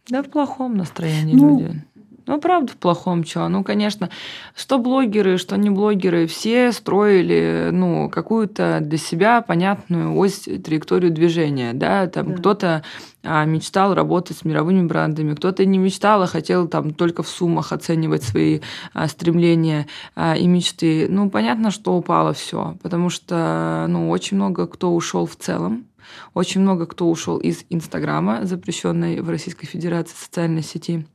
[0.08, 1.84] Да, в плохом настроении ну, люди.
[2.26, 3.48] Ну, правда, в плохом чё.
[3.48, 4.08] Ну, конечно,
[4.54, 11.72] что блогеры, что не блогеры, все строили, ну, какую-то для себя понятную ось, траекторию движения,
[11.72, 12.34] да, там да.
[12.36, 12.84] кто-то
[13.24, 17.72] а, мечтал работать с мировыми брендами, кто-то не мечтал, а хотел там только в суммах
[17.72, 18.60] оценивать свои
[18.94, 21.08] а, стремления а, и мечты.
[21.08, 25.86] Ну, понятно, что упало все, потому что, ну, очень много кто ушел в целом,
[26.34, 31.06] очень много кто ушел из Инстаграма, запрещенной в Российской Федерации социальной сети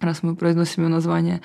[0.00, 1.40] раз мы произносим его название.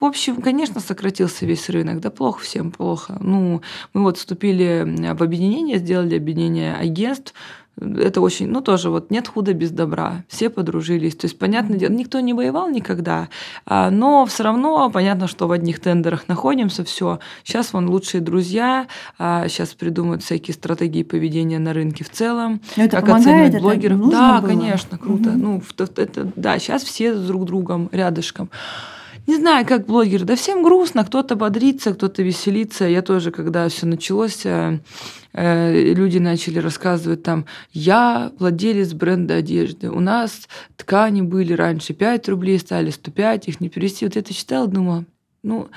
[0.00, 2.00] В общем, конечно, сократился весь рынок.
[2.00, 3.16] Да плохо всем, плохо.
[3.20, 4.84] Ну, мы вот вступили
[5.14, 7.34] в объединение, сделали объединение агентств,
[7.80, 11.16] это очень, ну тоже вот нет худа без добра, все подружились.
[11.16, 13.28] То есть, понятно никто не воевал никогда,
[13.66, 17.18] а, но все равно понятно, что в одних тендерах находимся, все.
[17.44, 18.86] Сейчас вон лучшие друзья,
[19.18, 24.00] сейчас а, придумают всякие стратегии поведения на рынке в целом, но это как оценивать блогеров.
[24.00, 24.48] Это да, было?
[24.48, 25.30] конечно, круто.
[25.30, 25.38] Угу.
[25.38, 28.50] Ну, это, да, сейчас все с друг другом рядышком.
[29.26, 32.86] Не знаю, как блогер, да всем грустно, кто-то бодрится, кто-то веселится.
[32.86, 34.80] Я тоже, когда все началось, э,
[35.34, 42.58] люди начали рассказывать там, я владелец бренда одежды, у нас ткани были раньше 5 рублей,
[42.58, 44.04] стали 105, их не перевести.
[44.04, 45.04] Вот это читала, думала,
[45.42, 45.68] ну,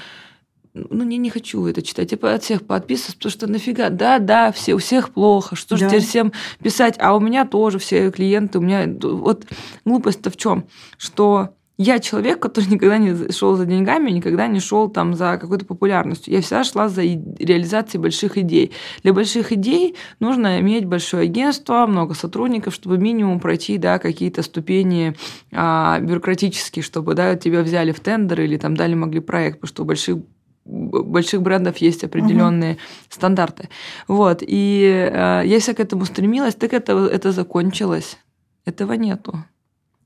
[0.76, 2.12] ну, не, не хочу это читать.
[2.12, 5.78] Я от всех подписываюсь, потому что нафига, да, да, все, у всех плохо, что да.
[5.78, 9.46] же теперь всем писать, а у меня тоже все клиенты, у меня, вот
[9.86, 10.66] глупость-то в чем,
[10.98, 15.66] что я человек, который никогда не шел за деньгами, никогда не шел там за какой-то
[15.66, 16.34] популярностью.
[16.34, 18.72] Я всегда шла за реализацией больших идей.
[19.04, 25.16] Для больших идей нужно иметь большое агентство, много сотрудников, чтобы минимум пройти да, какие-то ступени
[25.52, 29.84] а, бюрократические, чтобы да, тебя взяли в тендер или там дали могли проект, потому что
[29.84, 30.18] у больших
[30.66, 32.80] больших брендов есть определенные угу.
[33.10, 33.70] стандарты.
[34.08, 34.42] Вот.
[34.42, 38.18] И э, я вся к этому стремилась, так это, это закончилось.
[38.66, 39.46] Этого нету.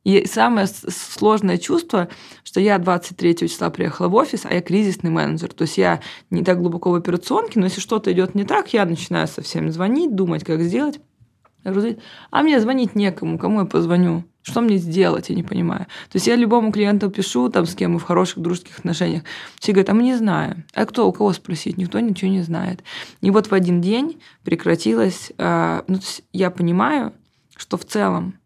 [0.04, 2.08] И самое сложное чувство,
[2.44, 5.52] что я 23 числа приехала в офис, а я кризисный менеджер.
[5.54, 8.86] То есть я не так глубоко в операционке, но если что-то идет не так, я
[8.86, 11.00] начинаю со всеми звонить, думать, как сделать.
[12.32, 14.24] А мне звонить некому, кому я позвоню?
[14.42, 15.86] Что мне сделать, я не понимаю.
[16.10, 19.24] То есть я любому клиенту пишу, там, с кем мы в хороших дружеских отношениях.
[19.60, 20.64] Все говорят, а мы не знаем.
[20.74, 21.78] А кто, у кого спросить?
[21.78, 22.82] Никто ничего не знает.
[23.22, 25.34] И вот в один день прекратилось...
[25.38, 26.00] Э, ну,
[26.32, 27.14] я понимаю,
[27.58, 28.40] что в целом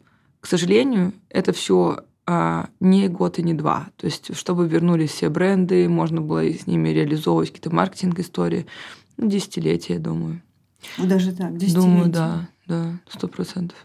[0.44, 3.88] к сожалению, это все а, не год и не два.
[3.96, 8.66] То есть, чтобы вернулись все бренды, можно было с ними реализовывать какие-то маркетинг-истории.
[9.16, 10.41] Ну, десятилетия, я думаю.
[10.98, 11.80] Даже так, десятилетия?
[11.80, 13.78] Думаю, да, да, сто процентов.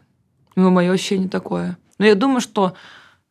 [0.56, 1.78] Ну, мое ощущение такое.
[1.98, 2.74] Но я думаю, что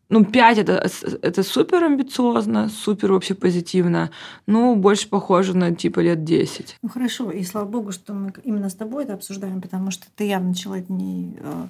[0.10, 0.90] ну, 5 это,
[1.22, 4.10] это супер амбициозно, супер вообще позитивно.
[4.46, 6.78] Ну, больше похоже на типа лет 10.
[6.82, 10.26] Ну хорошо, и слава богу, что мы именно с тобой это обсуждаем, потому что ты
[10.26, 11.68] явно человек не, э,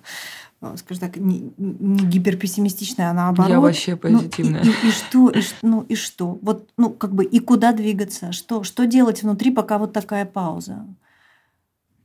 [0.61, 3.51] э, скажем так, не, не гиперпессимистичная, а наоборот.
[3.51, 4.63] Я вообще позитивная.
[4.63, 6.38] Ну, и, и, и что, и, ну и что?
[6.43, 8.31] Вот, ну, как бы, и куда двигаться?
[8.33, 10.85] Что, что делать внутри, пока вот такая пауза?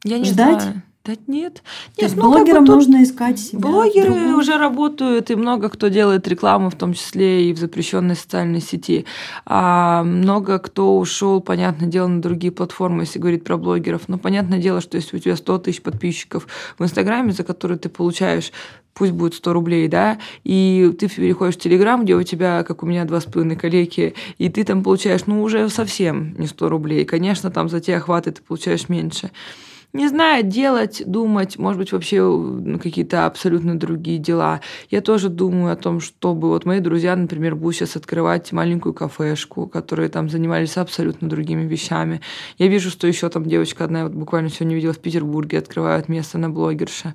[0.02, 0.62] Я не Ждать?
[0.62, 0.82] знаю.
[1.05, 1.64] Да нет.
[1.96, 3.59] То есть ну, блогерам как бы нужно искать себя.
[3.59, 4.36] Блогеры другую.
[4.36, 9.05] уже работают, и много кто делает рекламу, в том числе и в запрещенной социальной сети.
[9.44, 14.03] А много кто ушел, понятное дело, на другие платформы, если говорить про блогеров.
[14.07, 16.46] Но понятное дело, что если у тебя 100 тысяч подписчиков
[16.78, 18.53] в Инстаграме, за которые ты получаешь
[18.94, 22.86] пусть будет 100 рублей, да, и ты переходишь в Телеграм, где у тебя, как у
[22.86, 27.07] меня, два с половиной коллеги, и ты там получаешь, ну, уже совсем не 100 рублей.
[27.07, 29.30] Конечно, там за те охваты ты получаешь меньше.
[29.93, 34.62] Не знаю, делать, думать, может быть, вообще ну, какие-то абсолютно другие дела.
[34.90, 39.66] Я тоже думаю о том, чтобы вот мои друзья, например, будут сейчас открывать маленькую кафешку,
[39.66, 42.22] которые там занимались абсолютно другими вещами.
[42.57, 46.38] Я вижу, что еще там девочка одна, вот буквально сегодня видела в Петербурге, открывает место
[46.38, 47.14] на блогерша.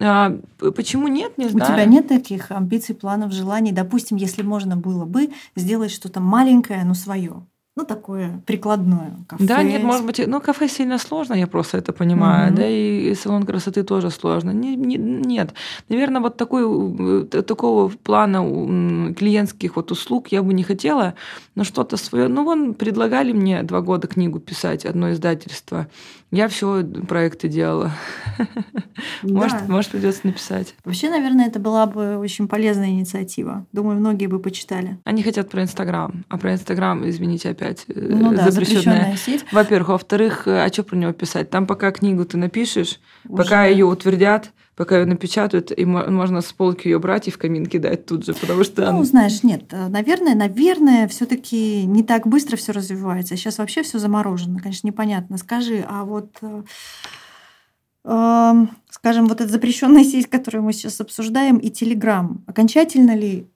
[0.00, 0.34] А,
[0.76, 1.70] почему нет, не знаю.
[1.70, 3.72] У тебя нет таких амбиций, планов, желаний?
[3.72, 7.42] Допустим, если можно было бы сделать что-то маленькое, но свое.
[7.78, 9.44] Ну, такое прикладное кафе.
[9.46, 12.56] Да, нет, может быть, ну, кафе сильно сложно, я просто это понимаю, Мгм.
[12.56, 14.50] да, и салон красоты тоже сложно.
[14.50, 15.54] Не- не- нет,
[15.88, 16.64] наверное, вот такой,
[17.32, 21.14] э, такого плана клиентских вот услуг я бы не хотела,
[21.54, 22.26] но что-то свое.
[22.26, 25.86] Ну, вон, предлагали мне два года книгу писать, одно издательство.
[26.30, 27.90] Я все проекты делала.
[29.22, 29.72] Может, Да.
[29.72, 30.74] может придется написать.
[30.84, 33.66] Вообще, наверное, это была бы очень полезная инициатива.
[33.72, 34.98] Думаю, многие бы почитали.
[35.04, 39.44] Они хотят про Инстаграм, а про Инстаграм, извините, опять э, Ну да, запрещенная запрещенная сеть.
[39.52, 39.88] Во-первых.
[39.88, 41.48] Во-вторых, э, а что про него писать?
[41.50, 43.70] Там пока книгу ты напишешь, пока Уже.
[43.72, 47.66] ее утвердят, пока ее напечатают, и мо- можно с полки ее брать и в камин
[47.66, 48.92] кидать тут же, потому что...
[48.92, 53.36] Ну, знаешь, нет, э, наверное, наверное, все-таки не так быстро все развивается.
[53.36, 55.36] Сейчас вообще все заморожено, конечно, непонятно.
[55.36, 56.62] Скажи, а вот, э,
[58.04, 63.48] эм, скажем, вот эта запрещенная сеть, которую мы сейчас обсуждаем, и Телеграм, окончательно ли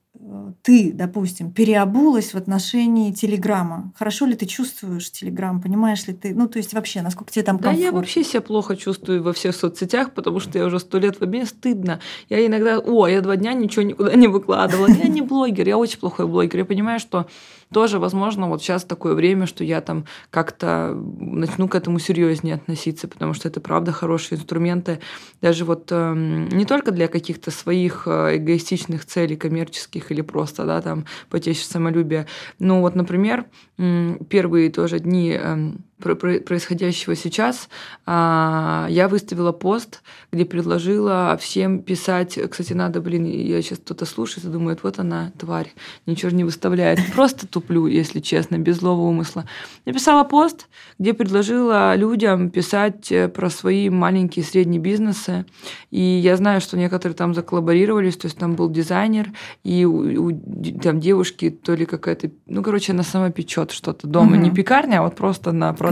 [0.63, 3.93] ты, допустим, переобулась в отношении Телеграма?
[3.97, 5.61] Хорошо ли ты чувствуешь Телеграм?
[5.61, 6.35] Понимаешь ли ты?
[6.35, 7.99] Ну, то есть вообще, насколько тебе там Да, я комфортно?
[7.99, 11.47] вообще себя плохо чувствую во всех соцсетях, потому что я уже сто лет в обмене,
[11.47, 12.01] стыдно.
[12.29, 14.89] Я иногда, о, я два дня ничего никуда не выкладывала.
[14.89, 16.59] Я не блогер, я очень плохой блогер.
[16.59, 17.27] Я понимаю, что
[17.73, 23.09] тоже, возможно, вот сейчас такое время, что я там как-то начну к этому серьезнее относиться,
[23.09, 25.01] потому что это правда хорошие инструменты.
[25.41, 30.81] Даже вот эм, не только для каких-то своих э, эгоистичных целей, коммерческих или просто, да,
[30.81, 32.27] там, потечь самолюбия.
[32.59, 33.47] Ну вот, например,
[33.77, 37.69] первые тоже дни эм, происходящего сейчас,
[38.07, 40.03] а, я выставила пост,
[40.33, 45.33] где предложила всем писать, кстати, надо, блин, я сейчас кто-то слушает и думает, вот она,
[45.39, 45.73] тварь,
[46.07, 46.99] ничего же не выставляет.
[47.15, 49.45] Просто туплю, если честно, без злого умысла.
[49.85, 55.45] Написала пост, где предложила людям писать э, про свои маленькие и средние бизнесы.
[55.91, 59.31] И я знаю, что некоторые там заколлаборировались, то есть там был дизайнер,
[59.63, 60.41] и у, у
[60.83, 64.43] там девушки то ли какая-то, ну, короче, она сама печет что-то дома, Мгм.
[64.43, 65.92] не пекарня, а вот просто на продажу.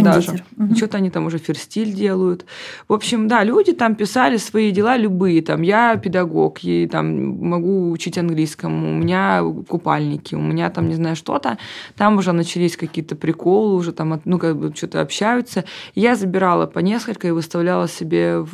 [0.56, 0.72] Мгм.
[0.72, 2.44] И что-то они там уже ферстиль делают.
[2.88, 5.42] В общем, да, люди там писали свои дела любые.
[5.42, 10.94] Там я педагог, и там могу учить английскому, у меня купальники, у меня там, не
[10.94, 11.58] знаю, что-то.
[11.96, 15.64] Там уже начались какие-то приколы, уже там, ну, как бы что-то общаются.
[15.94, 18.52] Я забирала по несколько и выставляла себе в,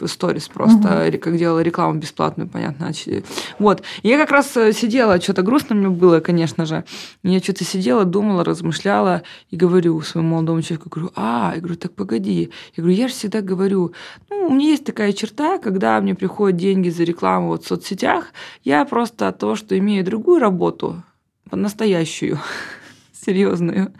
[0.00, 2.84] в сторис просто, ре- как делала рекламу бесплатную, понятно.
[2.90, 3.24] оч-
[3.58, 3.82] Вот.
[4.02, 6.84] Я как раз э, сидела, что-то грустно мне было, конечно же.
[7.22, 11.92] Я что-то сидела, думала, размышляла и говорю своему молодому человеку, говорю, а, я говорю, так
[11.92, 12.50] погоди.
[12.76, 13.92] Я говорю, я же всегда говорю,
[14.28, 18.32] ну, у меня есть такая черта, когда мне приходят деньги за рекламу вот в соцсетях,
[18.64, 21.02] я просто от того, что имею другую работу,
[21.50, 22.38] настоящую,
[23.12, 23.92] серьезную,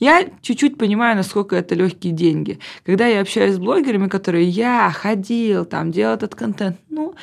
[0.00, 2.60] я чуть-чуть понимаю, насколько это легкие деньги.
[2.84, 7.14] Когда я общаюсь с блогерами, которые я ходил, там, делал этот контент, ну,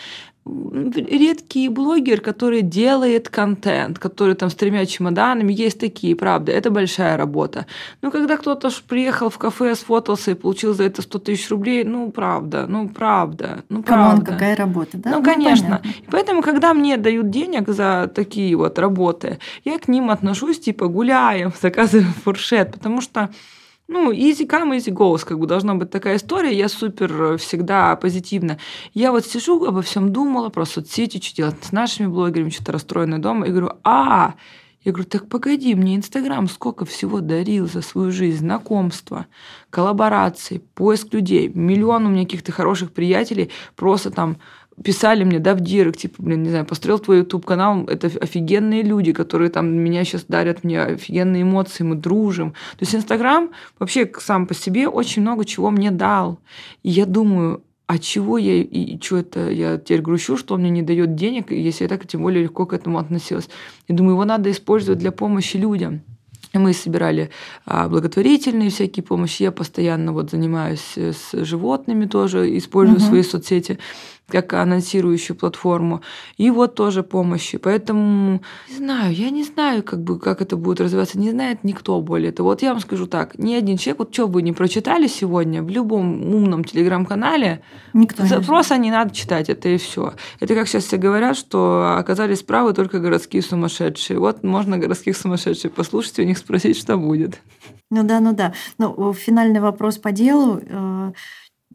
[0.45, 7.17] редкий блогер, который делает контент, который там с тремя чемоданами, есть такие, правда, это большая
[7.17, 7.65] работа.
[8.03, 12.11] Но когда кто-то приехал в кафе, сфотался и получил за это 100 тысяч рублей, ну,
[12.11, 14.31] правда, ну, правда, ну, come on, правда.
[14.33, 15.11] какая работа, да?
[15.11, 15.81] Ну, конечно.
[15.81, 15.89] понятно.
[16.03, 20.87] И поэтому, когда мне дают денег за такие вот работы, я к ним отношусь, типа,
[20.87, 23.31] гуляем, заказываем фуршет, потому что
[23.87, 26.57] ну, easy come, easy goes, как бы должна быть такая история.
[26.57, 28.57] Я супер э, всегда позитивна.
[28.93, 33.19] Я вот сижу, обо всем думала, про соцсети, что делать с нашими блогерами, что-то расстроенная
[33.19, 34.33] дома, и говорю, а,
[34.85, 39.25] я говорю, так погоди, мне Инстаграм сколько всего дарил за свою жизнь, знакомства,
[39.69, 41.49] коллаборации, поиск людей.
[41.53, 44.37] Миллион у меня каких-то хороших приятелей просто там
[44.83, 49.13] писали мне, да, в директ, типа, блин, не знаю, построил твой YouTube-канал, это офигенные люди,
[49.13, 52.51] которые там меня сейчас дарят мне офигенные эмоции, мы дружим.
[52.51, 56.39] То есть Инстаграм вообще сам по себе очень много чего мне дал.
[56.83, 60.71] И я думаю, а чего я и что это я теперь грущу, что он мне
[60.71, 63.47] не дает денег, если я так тем более легко к этому относилась.
[63.87, 66.01] Я думаю, его надо использовать для помощи людям.
[66.53, 67.31] Мы собирали
[67.65, 69.43] а, благотворительные всякие помощи.
[69.43, 73.05] Я постоянно вот занимаюсь э, с животными тоже, использую угу.
[73.05, 73.77] свои соцсети
[74.27, 76.01] как анонсирующую платформу.
[76.37, 77.57] И вот тоже помощи.
[77.57, 81.99] Поэтому не знаю, я не знаю, как бы как это будет развиваться, не знает никто
[82.01, 82.49] более того.
[82.49, 85.69] Вот я вам скажу так, ни один человек, вот что вы не прочитали сегодня в
[85.69, 87.61] любом умном телеграм-канале,
[87.93, 90.13] никто запроса не надо читать, это и все.
[90.39, 94.19] Это как сейчас все говорят, что оказались правы только городские сумасшедшие.
[94.19, 97.41] Вот можно городских сумасшедших послушать, у них спросить, что будет.
[97.91, 98.53] Ну да, ну да.
[98.79, 100.61] Ну, финальный вопрос по делу.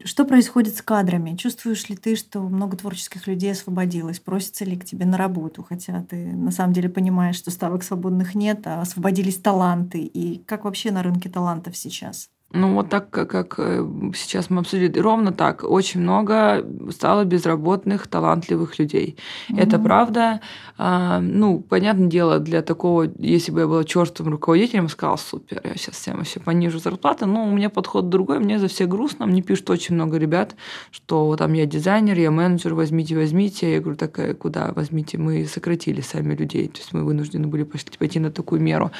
[0.03, 1.35] Что происходит с кадрами?
[1.35, 4.19] Чувствуешь ли ты, что много творческих людей освободилось?
[4.19, 5.63] Просится ли к тебе на работу?
[5.63, 9.99] Хотя ты на самом деле понимаешь, что ставок свободных нет, а освободились таланты.
[9.99, 12.29] И как вообще на рынке талантов сейчас?
[12.53, 15.63] Ну, вот так, как, э, сейчас мы обсудили, ровно так.
[15.63, 19.17] Очень много стало безработных, талантливых людей.
[19.49, 19.59] Угу.
[19.59, 20.41] Это правда.
[20.77, 25.75] А, ну, понятное дело, для такого, если бы я была черствым руководителем, сказала, супер, я
[25.75, 27.25] сейчас всем вообще понижу зарплаты.
[27.25, 29.25] Но у меня подход другой, мне за все грустно.
[29.25, 30.55] Мне пишут очень много ребят,
[30.91, 33.73] что там я дизайнер, я менеджер, возьмите, возьмите.
[33.73, 35.17] Я говорю, так э, куда возьмите?
[35.17, 36.67] Мы сократили сами людей.
[36.67, 38.91] То есть мы вынуждены были пойти на такую меру.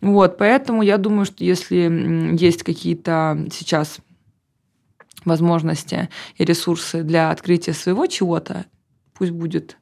[0.00, 3.98] Вот, поэтому я думаю, что если есть какие какие-то сейчас
[5.26, 8.64] возможности и ресурсы для открытия своего чего-то,
[9.12, 9.76] пусть будет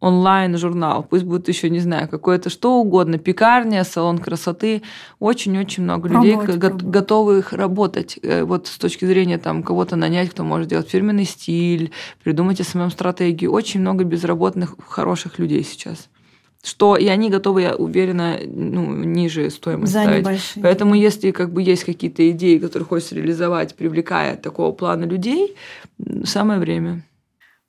[0.00, 4.82] онлайн-журнал, пусть будет еще, не знаю, какое-то что угодно, пекарня, салон красоты,
[5.18, 8.18] очень-очень много людей го- готовы их работать.
[8.22, 11.90] Э, вот с точки зрения там кого-то нанять, кто может делать фирменный стиль,
[12.22, 13.52] придумать СММ-стратегию.
[13.52, 16.08] Очень много безработных, хороших людей сейчас
[16.62, 20.20] что и они готовы, я уверена, ну, ниже стоимость За ставить.
[20.20, 20.62] Небольшие.
[20.62, 25.56] Поэтому если как бы есть какие-то идеи, которые хочется реализовать, привлекая такого плана людей,
[26.24, 27.02] самое время.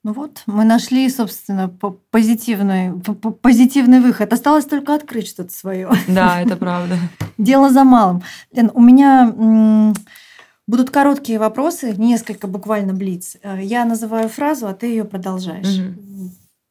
[0.02, 1.70] Ну вот, мы нашли, собственно,
[2.10, 2.92] позитивный,
[3.42, 4.32] позитивный выход.
[4.32, 5.90] Осталось только открыть что-то свое.
[6.08, 6.96] Да, это правда.
[7.38, 8.22] Дело за малым.
[8.50, 9.94] Лен, у меня
[10.66, 13.36] будут короткие вопросы, несколько буквально блиц.
[13.42, 15.78] Э, я называю фразу, а ты ее продолжаешь.
[15.78, 16.30] Угу.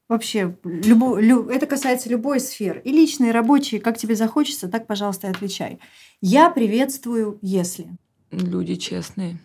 [0.10, 2.81] Вообще, любо, лю, это касается любой сферы.
[2.84, 5.80] И личной, и рабочей, как тебе захочется, так, пожалуйста, и отвечай.
[6.19, 7.95] Я приветствую, если.
[8.31, 9.40] Люди честные.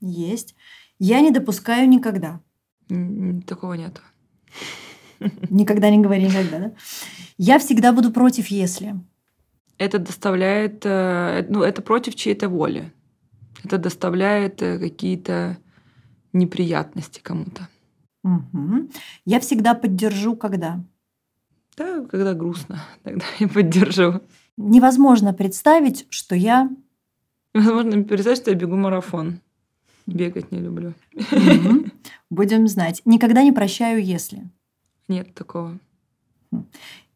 [0.00, 0.54] Есть.
[1.00, 2.40] Я не допускаю никогда.
[3.46, 4.00] Такого нет.
[5.50, 6.72] Никогда не говори никогда, да?
[7.36, 8.94] Я всегда буду против, если.
[9.78, 12.92] Это доставляет, э, ну, это против чьей-то воли.
[13.64, 15.58] Это доставляет э, какие-то
[16.32, 17.68] неприятности кому-то.
[18.22, 18.90] Угу.
[19.24, 20.82] Я всегда поддержу, когда?
[21.76, 24.20] Да, когда грустно, тогда я поддержу.
[24.56, 26.70] Невозможно представить, что я...
[27.54, 29.40] Невозможно представить, что я бегу марафон.
[30.06, 30.94] Бегать не люблю.
[31.14, 31.86] Угу.
[32.30, 33.02] Будем знать.
[33.04, 34.48] Никогда не прощаю, если.
[35.08, 35.78] Нет такого.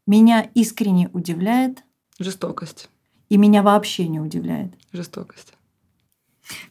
[0.07, 1.83] Меня искренне удивляет.
[2.19, 2.89] Жестокость.
[3.29, 4.73] И меня вообще не удивляет.
[4.93, 5.53] Жестокость.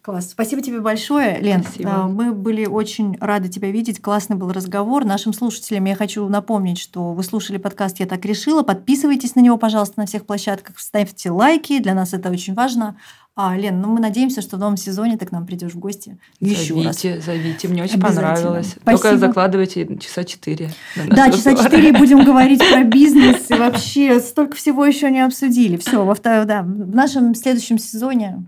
[0.02, 0.30] Класс.
[0.30, 1.62] Спасибо тебе большое, Лен.
[1.62, 1.90] Спасибо.
[1.90, 4.01] А, мы были очень рады тебя видеть.
[4.01, 5.05] Классный был разговор.
[5.05, 8.62] Нашим слушателям я хочу напомнить, что вы слушали подкаст «Я так решила».
[8.62, 10.78] Подписывайтесь на него, пожалуйста, на всех площадках.
[10.78, 11.80] Ставьте лайки.
[11.80, 12.96] Для нас это очень важно.
[13.36, 16.19] А, Лен, ну мы надеемся, что в новом сезоне ты к нам придешь в гости
[16.39, 17.24] еще зовите, раз.
[17.24, 18.77] Зовите, мне очень понравилось.
[18.81, 19.02] Спасибо.
[19.02, 20.70] Только закладывайте часа четыре.
[21.09, 25.77] Да, часа четыре будем говорить про бизнес и вообще столько всего еще не обсудили.
[25.78, 28.44] Все, во втором, да, в нашем следующем сезоне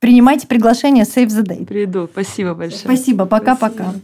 [0.00, 1.64] принимайте приглашение Save the Day.
[1.64, 2.80] Приду, спасибо большое.
[2.80, 3.94] Спасибо, пока-пока.